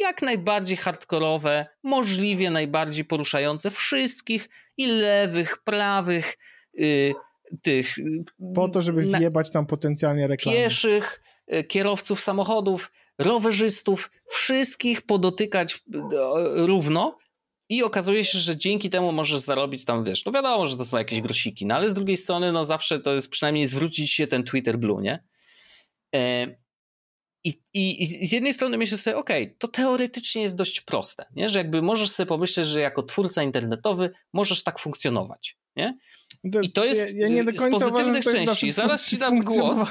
[0.00, 6.36] Jak najbardziej hardkorowe, możliwie najbardziej poruszające wszystkich i lewych, prawych,
[6.74, 7.14] yy,
[7.62, 7.96] tych...
[8.54, 10.58] Po to, żeby wjebać tam potencjalnie reklamy.
[10.58, 15.78] Pieszych, yy, kierowców samochodów, rowerzystów, wszystkich podotykać e,
[16.66, 17.18] równo
[17.68, 20.98] i okazuje się, że dzięki temu możesz zarobić tam, wiesz, no wiadomo, że to są
[20.98, 24.44] jakieś grosiki, no ale z drugiej strony, no zawsze to jest przynajmniej zwrócić się ten
[24.44, 25.24] Twitter Blue, nie?
[26.14, 26.46] E,
[27.44, 31.26] i, i, I, z jednej strony myślę sobie, okej, okay, to teoretycznie jest dość proste,
[31.36, 31.48] nie?
[31.48, 35.57] że jakby możesz sobie pomyśleć, że jako twórca internetowy możesz tak funkcjonować.
[35.78, 35.98] Nie?
[36.62, 38.72] I to jest ja, ja z pozytywnych uważam, części.
[38.72, 39.90] Zaraz ci dam głos.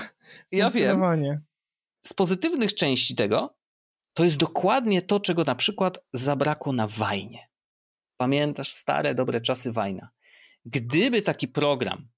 [0.51, 1.01] Ja wiem
[2.05, 3.57] z pozytywnych części tego,
[4.13, 7.49] to jest dokładnie to, czego na przykład zabrakło na Wajnie.
[8.17, 10.09] Pamiętasz stare, dobre czasy Wajna?
[10.65, 12.09] Gdyby taki program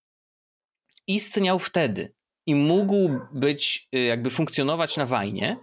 [1.08, 2.14] istniał wtedy
[2.46, 5.58] i mógł być, y, jakby funkcjonować na Wajnie,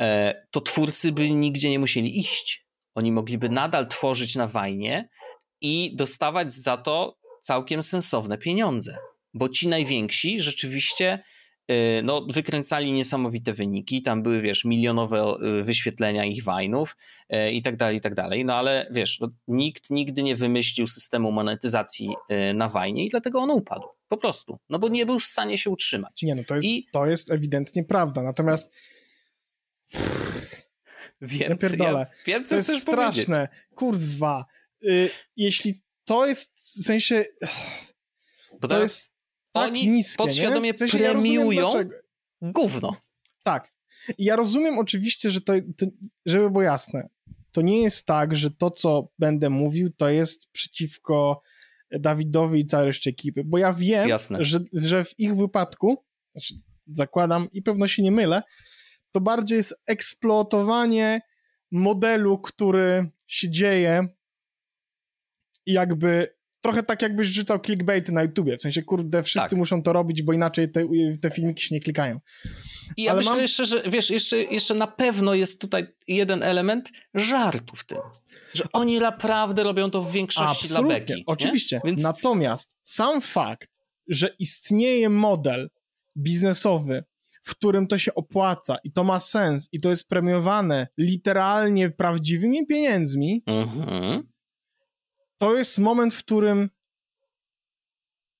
[0.00, 2.66] e, to twórcy by nigdzie nie musieli iść.
[2.94, 5.08] Oni mogliby nadal tworzyć na Wajnie
[5.60, 8.96] i dostawać za to całkiem sensowne pieniądze,
[9.34, 11.18] bo ci najwięksi rzeczywiście
[11.70, 16.96] Y, no, wykręcali niesamowite wyniki, tam były, wiesz, milionowe y, wyświetlenia ich wajnów
[17.34, 20.86] y, i tak dalej, i tak dalej, no ale wiesz, no, nikt nigdy nie wymyślił
[20.86, 22.14] systemu monetyzacji
[22.54, 25.70] na wajnie i dlatego on upadł, po prostu, no bo nie był w stanie się
[25.70, 26.22] utrzymać.
[26.22, 26.86] Nie, no to jest, I...
[26.92, 28.72] to jest ewidentnie prawda, natomiast
[31.22, 33.48] Wiem, ja wiem, co to jest straszne.
[33.48, 33.68] Powiedzieć.
[33.74, 34.44] Kurwa.
[35.36, 37.24] Jeśli to jest w sensie.
[38.60, 39.14] Bo to jest
[39.52, 41.84] tak Oni niskie, podświadomie w sensie premiują ja
[42.42, 42.96] gówno.
[43.44, 43.72] Tak.
[44.18, 45.86] Ja rozumiem oczywiście, że to, to,
[46.26, 47.08] żeby było jasne,
[47.52, 51.42] to nie jest tak, że to, co będę mówił, to jest przeciwko
[51.90, 56.54] Dawidowi i całej reszcie ekipy, bo ja wiem, że, że w ich wypadku, znaczy
[56.86, 58.42] zakładam i pewno się nie mylę,
[59.12, 61.20] to bardziej jest eksploatowanie
[61.70, 64.08] modelu, który się dzieje
[65.66, 66.28] jakby
[66.60, 69.58] trochę tak jakbyś rzucał clickbaity na YouTubie, w sensie kurde, wszyscy tak.
[69.58, 70.88] muszą to robić, bo inaczej te,
[71.20, 72.20] te filmiki się nie klikają.
[72.96, 73.40] I ja Ale myślę mam...
[73.40, 77.98] jeszcze, że wiesz, jeszcze, jeszcze na pewno jest tutaj jeden element żartu w tym.
[78.54, 81.24] Że oni naprawdę robią to w większości Absolutnie, dla beki.
[81.26, 81.80] Oczywiście.
[81.84, 82.02] Więc...
[82.02, 83.70] Natomiast sam fakt,
[84.08, 85.70] że istnieje model
[86.16, 87.04] biznesowy,
[87.42, 92.66] w którym to się opłaca i to ma sens i to jest premiowane literalnie prawdziwymi
[92.66, 94.29] pieniędzmi, mhm
[95.40, 96.70] to jest moment, w którym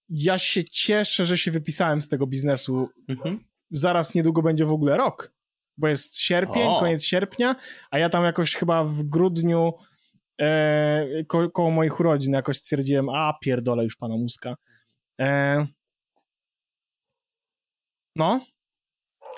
[0.08, 2.88] ja się cieszę, że się wypisałem z tego biznesu.
[3.08, 3.44] Mhm.
[3.70, 5.32] Zaraz niedługo będzie w ogóle rok,
[5.76, 6.80] bo jest sierpień, o.
[6.80, 7.56] koniec sierpnia,
[7.90, 9.72] a ja tam jakoś chyba w grudniu
[10.40, 14.54] e, ko koło moich urodzin jakoś stwierdziłem, a pierdolę już pana Muska.
[15.20, 15.66] E,
[18.16, 18.46] no.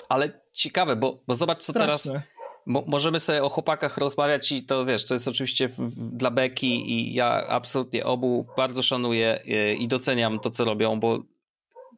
[0.09, 2.13] Ale ciekawe, bo, bo zobacz, co Straszne.
[2.13, 2.27] teraz
[2.65, 7.13] Mo możemy sobie o chłopakach rozmawiać i to wiesz, to jest oczywiście dla beki i
[7.13, 11.23] ja absolutnie obu bardzo szanuję y, i doceniam to, co robią, bo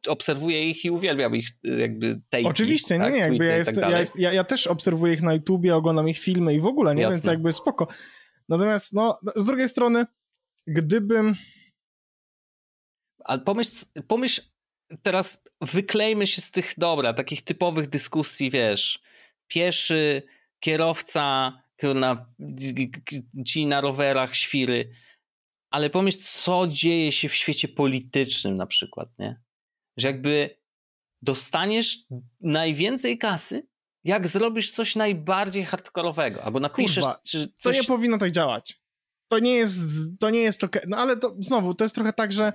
[0.08, 2.44] obserwuję ich i uwielbiam ich jakby tej.
[2.44, 3.12] Oczywiście, tak?
[3.12, 6.08] nie, jakby ja, jest, tak ja, jest, ja, ja, też obserwuję ich na YouTubie, oglądam
[6.08, 7.02] ich filmy i w ogóle, nie?
[7.02, 7.16] Jasne.
[7.16, 7.88] Więc jakby spoko.
[8.48, 10.06] Natomiast, no, z drugiej strony,
[10.66, 11.34] gdybym...
[13.24, 14.42] Ale pomyśl, pomyśl
[15.02, 19.02] teraz wyklejmy się z tych, dobra, takich typowych dyskusji, wiesz,
[19.48, 20.22] pieszy,
[20.60, 21.52] kierowca,
[21.94, 22.26] na,
[23.46, 24.90] ci na rowerach, świry,
[25.70, 29.40] ale pomyśl, co dzieje się w świecie politycznym na przykład, nie?
[29.96, 30.56] Że jakby
[31.22, 31.98] dostaniesz
[32.40, 33.68] najwięcej kasy,
[34.04, 37.76] jak zrobisz coś najbardziej hardkorowego, albo napiszesz Kurwa, czy coś...
[37.76, 38.80] To nie powinno tak działać.
[39.28, 39.78] To nie jest,
[40.20, 40.82] to nie jest okej.
[40.86, 42.52] No ale to znowu, to jest trochę tak, że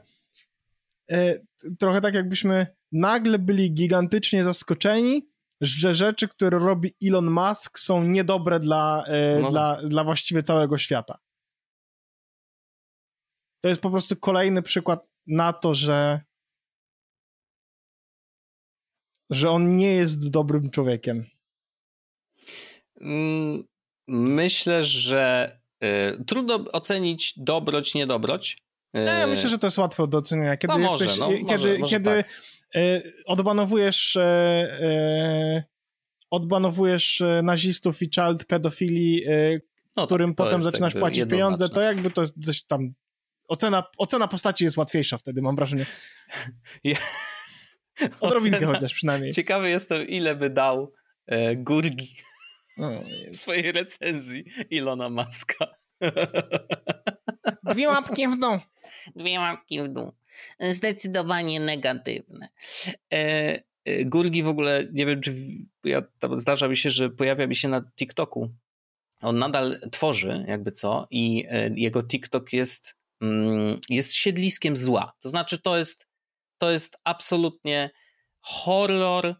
[1.11, 1.39] e,
[1.79, 5.30] trochę tak jakbyśmy nagle byli gigantycznie zaskoczeni,
[5.61, 9.49] że rzeczy, które robi Elon Musk są niedobre dla, e, no.
[9.49, 11.17] dla, dla właściwie całego świata.
[13.63, 16.21] To jest po prostu kolejny przykład na to, że
[19.31, 21.25] że on nie jest dobrym człowiekiem.
[23.01, 23.63] Mm,
[24.07, 25.51] myślę, że
[25.83, 28.57] y, trudno ocenić dobroć, niedobroć.
[28.97, 30.57] Y, ja myślę, że to jest łatwe do ocenienia.
[30.57, 32.41] Kiedy, no może, jesteś, no, kiedy, może, może kiedy tak.
[32.75, 35.63] Y, odbanowujesz y, y,
[36.29, 39.23] odbanowujesz nazistów i child pedofilii,
[39.97, 42.93] no którym tak, potem zaczynasz płacić pieniądze, to jakby to coś tam
[43.47, 45.85] ocena, ocena postaci jest łatwiejsza wtedy, mam wrażenie.
[46.83, 46.95] Ja...
[48.19, 49.31] Odrobinkę chociaż przynajmniej.
[49.31, 50.93] Ciekawy jestem, ile by dał
[51.27, 52.15] e, Gurgi
[53.33, 55.67] w swojej recenzji Ilona Maska.
[57.63, 58.59] Dwie łapki w dół.
[59.15, 60.11] Dwie łapki w dół.
[60.59, 62.49] Zdecydowanie negatywne.
[63.13, 65.35] E, e, Gurgi w ogóle, nie wiem czy
[65.83, 66.01] ja,
[66.35, 68.49] zdarza mi się, że pojawia mi się na TikToku.
[69.21, 75.13] On nadal tworzy, jakby co, i e, jego TikTok jest, mm, jest siedliskiem zła.
[75.19, 76.07] To znaczy, to jest,
[76.57, 77.89] to jest absolutnie
[78.41, 79.35] horror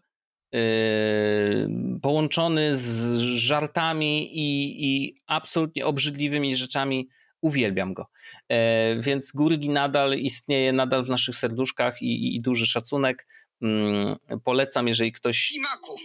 [2.02, 7.08] połączony z żartami i, i absolutnie obrzydliwymi rzeczami.
[7.42, 8.06] Uwielbiam go.
[8.48, 13.26] E, więc Gurgi nadal istnieje, nadal w naszych serduszkach i, i duży szacunek.
[13.62, 15.38] Mm, polecam, jeżeli ktoś.
[15.38, 15.98] Ślimaku,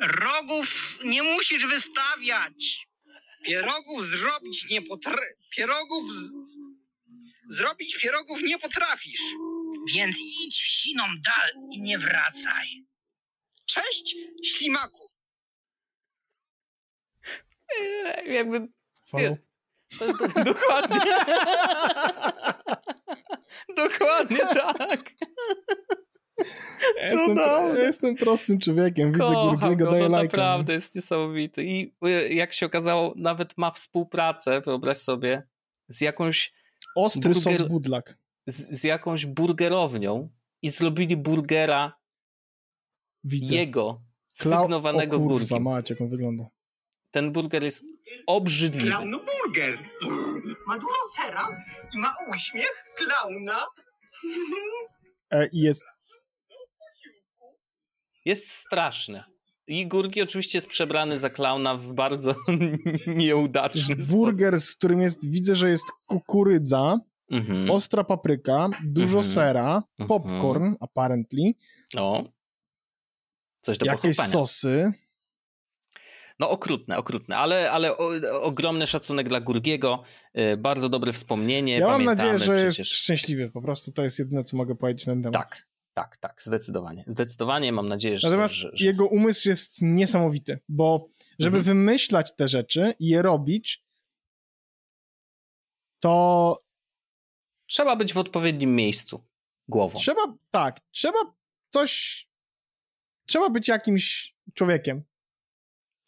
[0.00, 2.88] rogów nie musisz wystawiać.
[3.44, 5.50] Pierogów zrobić nie potrafisz.
[5.50, 6.32] Pierogów z...
[7.48, 9.20] zrobić pierogów nie potrafisz.
[9.94, 12.84] Więc idź w siną dal i nie wracaj.
[13.66, 15.10] Cześć, ślimaku.
[18.26, 18.68] Jakby...
[19.12, 19.38] Nie,
[19.98, 21.00] to jest do, dokładnie.
[23.88, 25.12] dokładnie tak.
[26.96, 27.36] Ja jestem,
[27.76, 31.64] ja jestem prostym człowiekiem, widzę Gurgiego, daję no, Naprawdę jest niesamowity.
[31.64, 35.42] I y, jak się okazało, nawet ma współpracę, wyobraź sobie,
[35.88, 36.52] z jakąś...
[36.96, 37.58] Ostry burger...
[37.58, 38.18] sos budlak.
[38.46, 40.28] Z, z jakąś burgerownią
[40.62, 41.98] i zrobili burgera
[43.24, 43.54] Widzę.
[43.54, 45.26] jego sygnowanego Klau...
[45.26, 46.44] o kurwa, macie, jak on wygląda.
[47.12, 47.84] Ten burger jest
[48.26, 48.86] obrzydliwy.
[48.86, 49.78] Klaunu burger.
[50.66, 51.48] Ma dużo sera
[51.94, 53.66] i ma uśmiech klauna.
[55.30, 55.84] E, I jest...
[58.24, 59.24] Jest straszny.
[59.66, 62.34] I Gurgi oczywiście jest przebrany za klauna w bardzo
[63.06, 66.98] nieudaczny Burger, z którym jest, widzę, że jest kukurydza,
[67.30, 67.70] mhm.
[67.70, 69.24] ostra papryka, dużo mhm.
[69.24, 70.08] sera, mhm.
[70.08, 71.52] popcorn, apparently.
[71.96, 72.24] O.
[73.60, 74.32] Coś do Jakieś pochopania.
[74.32, 74.92] sosy.
[76.42, 78.10] No okrutne, okrutne, ale, ale o,
[78.42, 80.02] ogromny szacunek dla Gurgiego,
[80.34, 81.78] yy, bardzo dobre wspomnienie.
[81.78, 82.78] Ja mam nadzieję, że przecież...
[82.78, 85.42] jest szczęśliwy, po prostu to jest jedyne, co mogę powiedzieć na ten temat.
[85.42, 87.04] Tak, tak, tak, zdecydowanie.
[87.06, 88.28] Zdecydowanie mam nadzieję, że...
[88.28, 88.86] Natomiast że, że...
[88.86, 91.76] jego umysł jest niesamowity, bo żeby mhm.
[91.76, 93.84] wymyślać te rzeczy i je robić,
[96.00, 96.64] to...
[97.66, 99.24] Trzeba być w odpowiednim miejscu
[99.68, 99.98] głową.
[99.98, 101.18] Trzeba, tak, trzeba
[101.70, 102.22] coś
[103.26, 105.02] trzeba być jakimś człowiekiem.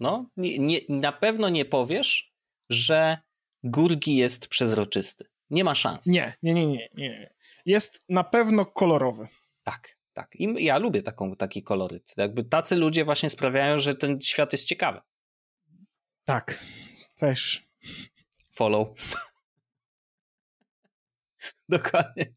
[0.05, 2.33] No, nie, nie, na pewno nie powiesz,
[2.71, 3.19] że
[3.63, 5.25] Gurgi jest przezroczysty.
[5.51, 6.07] Nie ma szans.
[6.07, 6.89] Nie, nie, nie, nie.
[6.95, 7.35] nie.
[7.67, 9.29] Jest na pewno kolorowy.
[9.63, 10.37] Tak, tak.
[10.37, 12.15] I ja lubię taką, taki koloryt.
[12.17, 15.01] Jakby tacy ludzie właśnie sprawiają, że ten świat jest ciekawy.
[16.25, 16.65] Tak,
[17.17, 17.69] też.
[18.51, 18.89] Follow.
[21.69, 22.35] Dokładnie.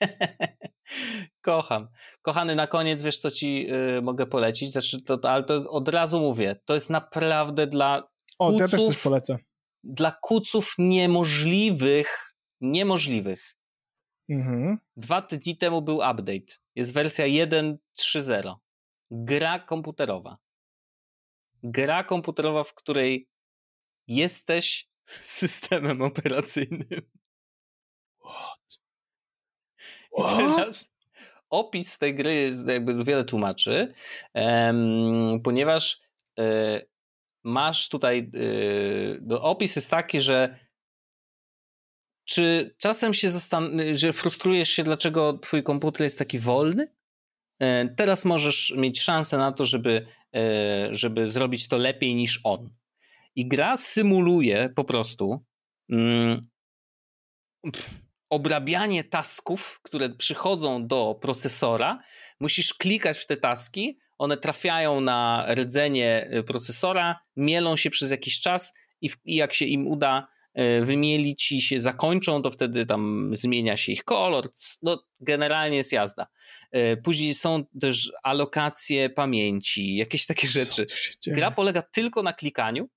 [1.42, 1.88] Kocham.
[2.22, 3.66] Kochany, na koniec wiesz, co ci
[3.98, 4.72] y, mogę polecić?
[4.72, 8.08] Znaczy, to, ale to od razu mówię, to jest naprawdę dla.
[8.38, 9.38] O, kuców, ja też coś polecę.
[9.84, 13.56] Dla kuców niemożliwych, niemożliwych.
[14.28, 14.78] Mhm.
[14.96, 16.52] Dwa dni temu był update.
[16.74, 18.54] Jest wersja 1.3.0.
[19.10, 20.38] Gra komputerowa.
[21.62, 23.28] Gra komputerowa, w której
[24.06, 24.88] jesteś
[25.40, 27.02] systemem operacyjnym.
[28.20, 28.80] What?
[30.18, 30.56] What?
[30.56, 30.91] Teraz
[31.52, 33.94] opis tej gry jakby wiele tłumaczy,
[35.44, 36.00] ponieważ
[36.38, 36.82] e,
[37.44, 38.30] masz tutaj,
[39.20, 40.58] no, opis jest taki, że
[42.24, 46.88] czy czasem się zastan- że frustrujesz się, dlaczego twój komputer jest taki wolny?
[47.96, 50.06] Teraz możesz mieć szansę na to, żeby,
[50.90, 52.70] żeby zrobić to lepiej niż on.
[53.36, 55.44] I gra symuluje po prostu
[55.90, 56.46] mm,
[58.32, 62.02] obrabianie tasków, które przychodzą do procesora.
[62.40, 68.40] Musisz klikać w te taski, one trafiają na rdzenie y, procesora, mielą się przez jakiś
[68.40, 70.28] czas i, i jak się im uda
[70.58, 74.50] y, wymielić i się zakończą, to wtedy tam zmienia się ich kolor.
[74.82, 76.26] No, generalnie jest jazda.
[76.76, 80.86] Y, później są też alokacje pamięci, jakieś takie rzeczy.
[81.26, 82.88] Gra polega tylko na klikaniu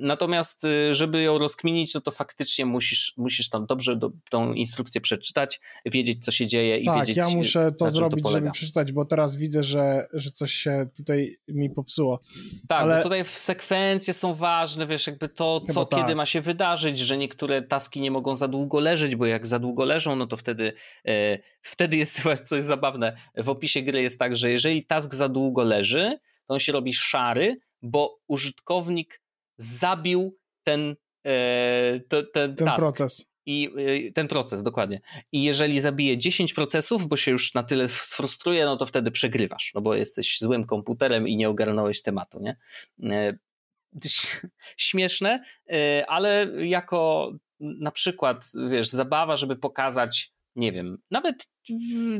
[0.00, 5.00] natomiast, y, żeby ją rozkminić, no to faktycznie musisz, musisz tam dobrze do, tą instrukcję
[5.00, 7.16] przeczytać, wiedzieć, co się dzieje i tak, wiedzieć.
[7.16, 11.36] Ja muszę to zrobić, to żeby przeczytać, bo teraz widzę, że, że coś się tutaj
[11.48, 12.20] mi popsuło.
[12.68, 12.96] Tak, Ale...
[12.96, 16.16] bo tutaj sekwencje są ważne, wiesz, jakby to, co Chyba kiedy tak.
[16.16, 19.84] ma się wydarzyć, że niektóre taski nie mogą za długo leżeć, bo jak za długo
[19.84, 20.72] leżą, no to wtedy,
[21.08, 23.16] e, wtedy jest coś zabawne.
[23.36, 26.94] W opisie gry jest tak, że jeżeli task za długo leży, to on się robi
[26.94, 29.21] szary, bo użytkownik
[29.62, 30.96] zabił ten,
[31.26, 33.26] e, to, ten, proces.
[33.46, 33.70] I
[34.08, 35.00] e, ten proces, dokładnie.
[35.32, 39.72] I jeżeli zabije 10 procesów, bo się już na tyle sfrustruje, no to wtedy przegrywasz,
[39.74, 42.56] no bo jesteś złym komputerem i nie ogarnąłeś tematu, nie?
[43.02, 43.38] E,
[44.76, 45.44] śmieszne,
[46.08, 51.46] ale jako na przykład, wiesz, zabawa, żeby pokazać, nie wiem, nawet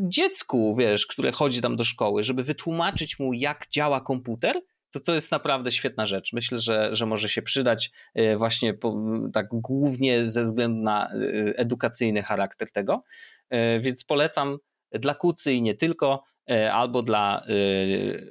[0.00, 4.60] dziecku, wiesz, które chodzi tam do szkoły, żeby wytłumaczyć mu, jak działa komputer,
[4.92, 6.32] to to jest naprawdę świetna rzecz.
[6.32, 8.96] Myślę, że, że może się przydać e, właśnie po,
[9.32, 11.08] tak głównie ze względu na e,
[11.56, 13.02] edukacyjny charakter tego,
[13.50, 14.58] e, więc polecam
[14.92, 16.24] dla kucy i nie tylko,
[16.72, 17.42] albo dla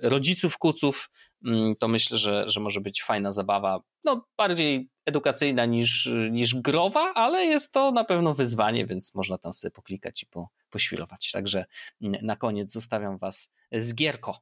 [0.01, 1.09] rodziców kuców,
[1.45, 7.13] mm, to myślę, że, że może być fajna zabawa, no bardziej edukacyjna niż, niż growa,
[7.13, 11.31] ale jest to na pewno wyzwanie, więc można tam sobie poklikać i po, poświrować.
[11.31, 11.65] Także
[12.01, 14.37] mm, na koniec zostawiam was z gierko.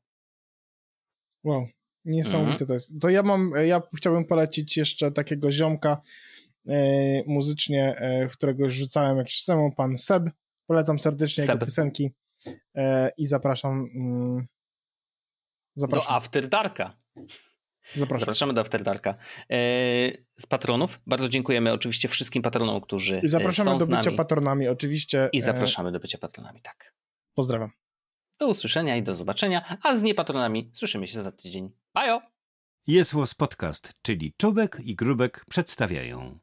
[1.43, 1.67] Wow,
[2.05, 2.67] Niesamowite mm.
[2.67, 3.01] to jest.
[3.01, 6.01] To ja mam, ja chciałbym polecić jeszcze takiego ziomka
[6.67, 10.23] e, muzycznie, e, którego już rzucałem jakiś temu, pan Seb.
[10.67, 11.55] Polecam serdecznie Seb.
[11.55, 12.11] jego piosenki
[12.75, 13.89] e, i zapraszam.
[13.95, 14.47] Mm,
[15.75, 16.07] zapraszam.
[16.07, 16.97] Do After Darka.
[17.95, 18.19] Zapraszam.
[18.19, 19.15] Zapraszamy do After Darka.
[20.37, 24.17] Z patronów bardzo dziękujemy oczywiście wszystkim patronom, którzy I zapraszamy są do bycia nami.
[24.17, 25.29] patronami, oczywiście.
[25.33, 26.93] I zapraszamy do bycia patronami, tak.
[27.33, 27.71] Pozdrawiam.
[28.39, 31.71] Do usłyszenia i do zobaczenia, a z niepatronami słyszymy się za tydzień.
[31.99, 32.21] Bajo!
[32.87, 36.39] Jest Podcast, czyli Czubek i Grubek przedstawiają.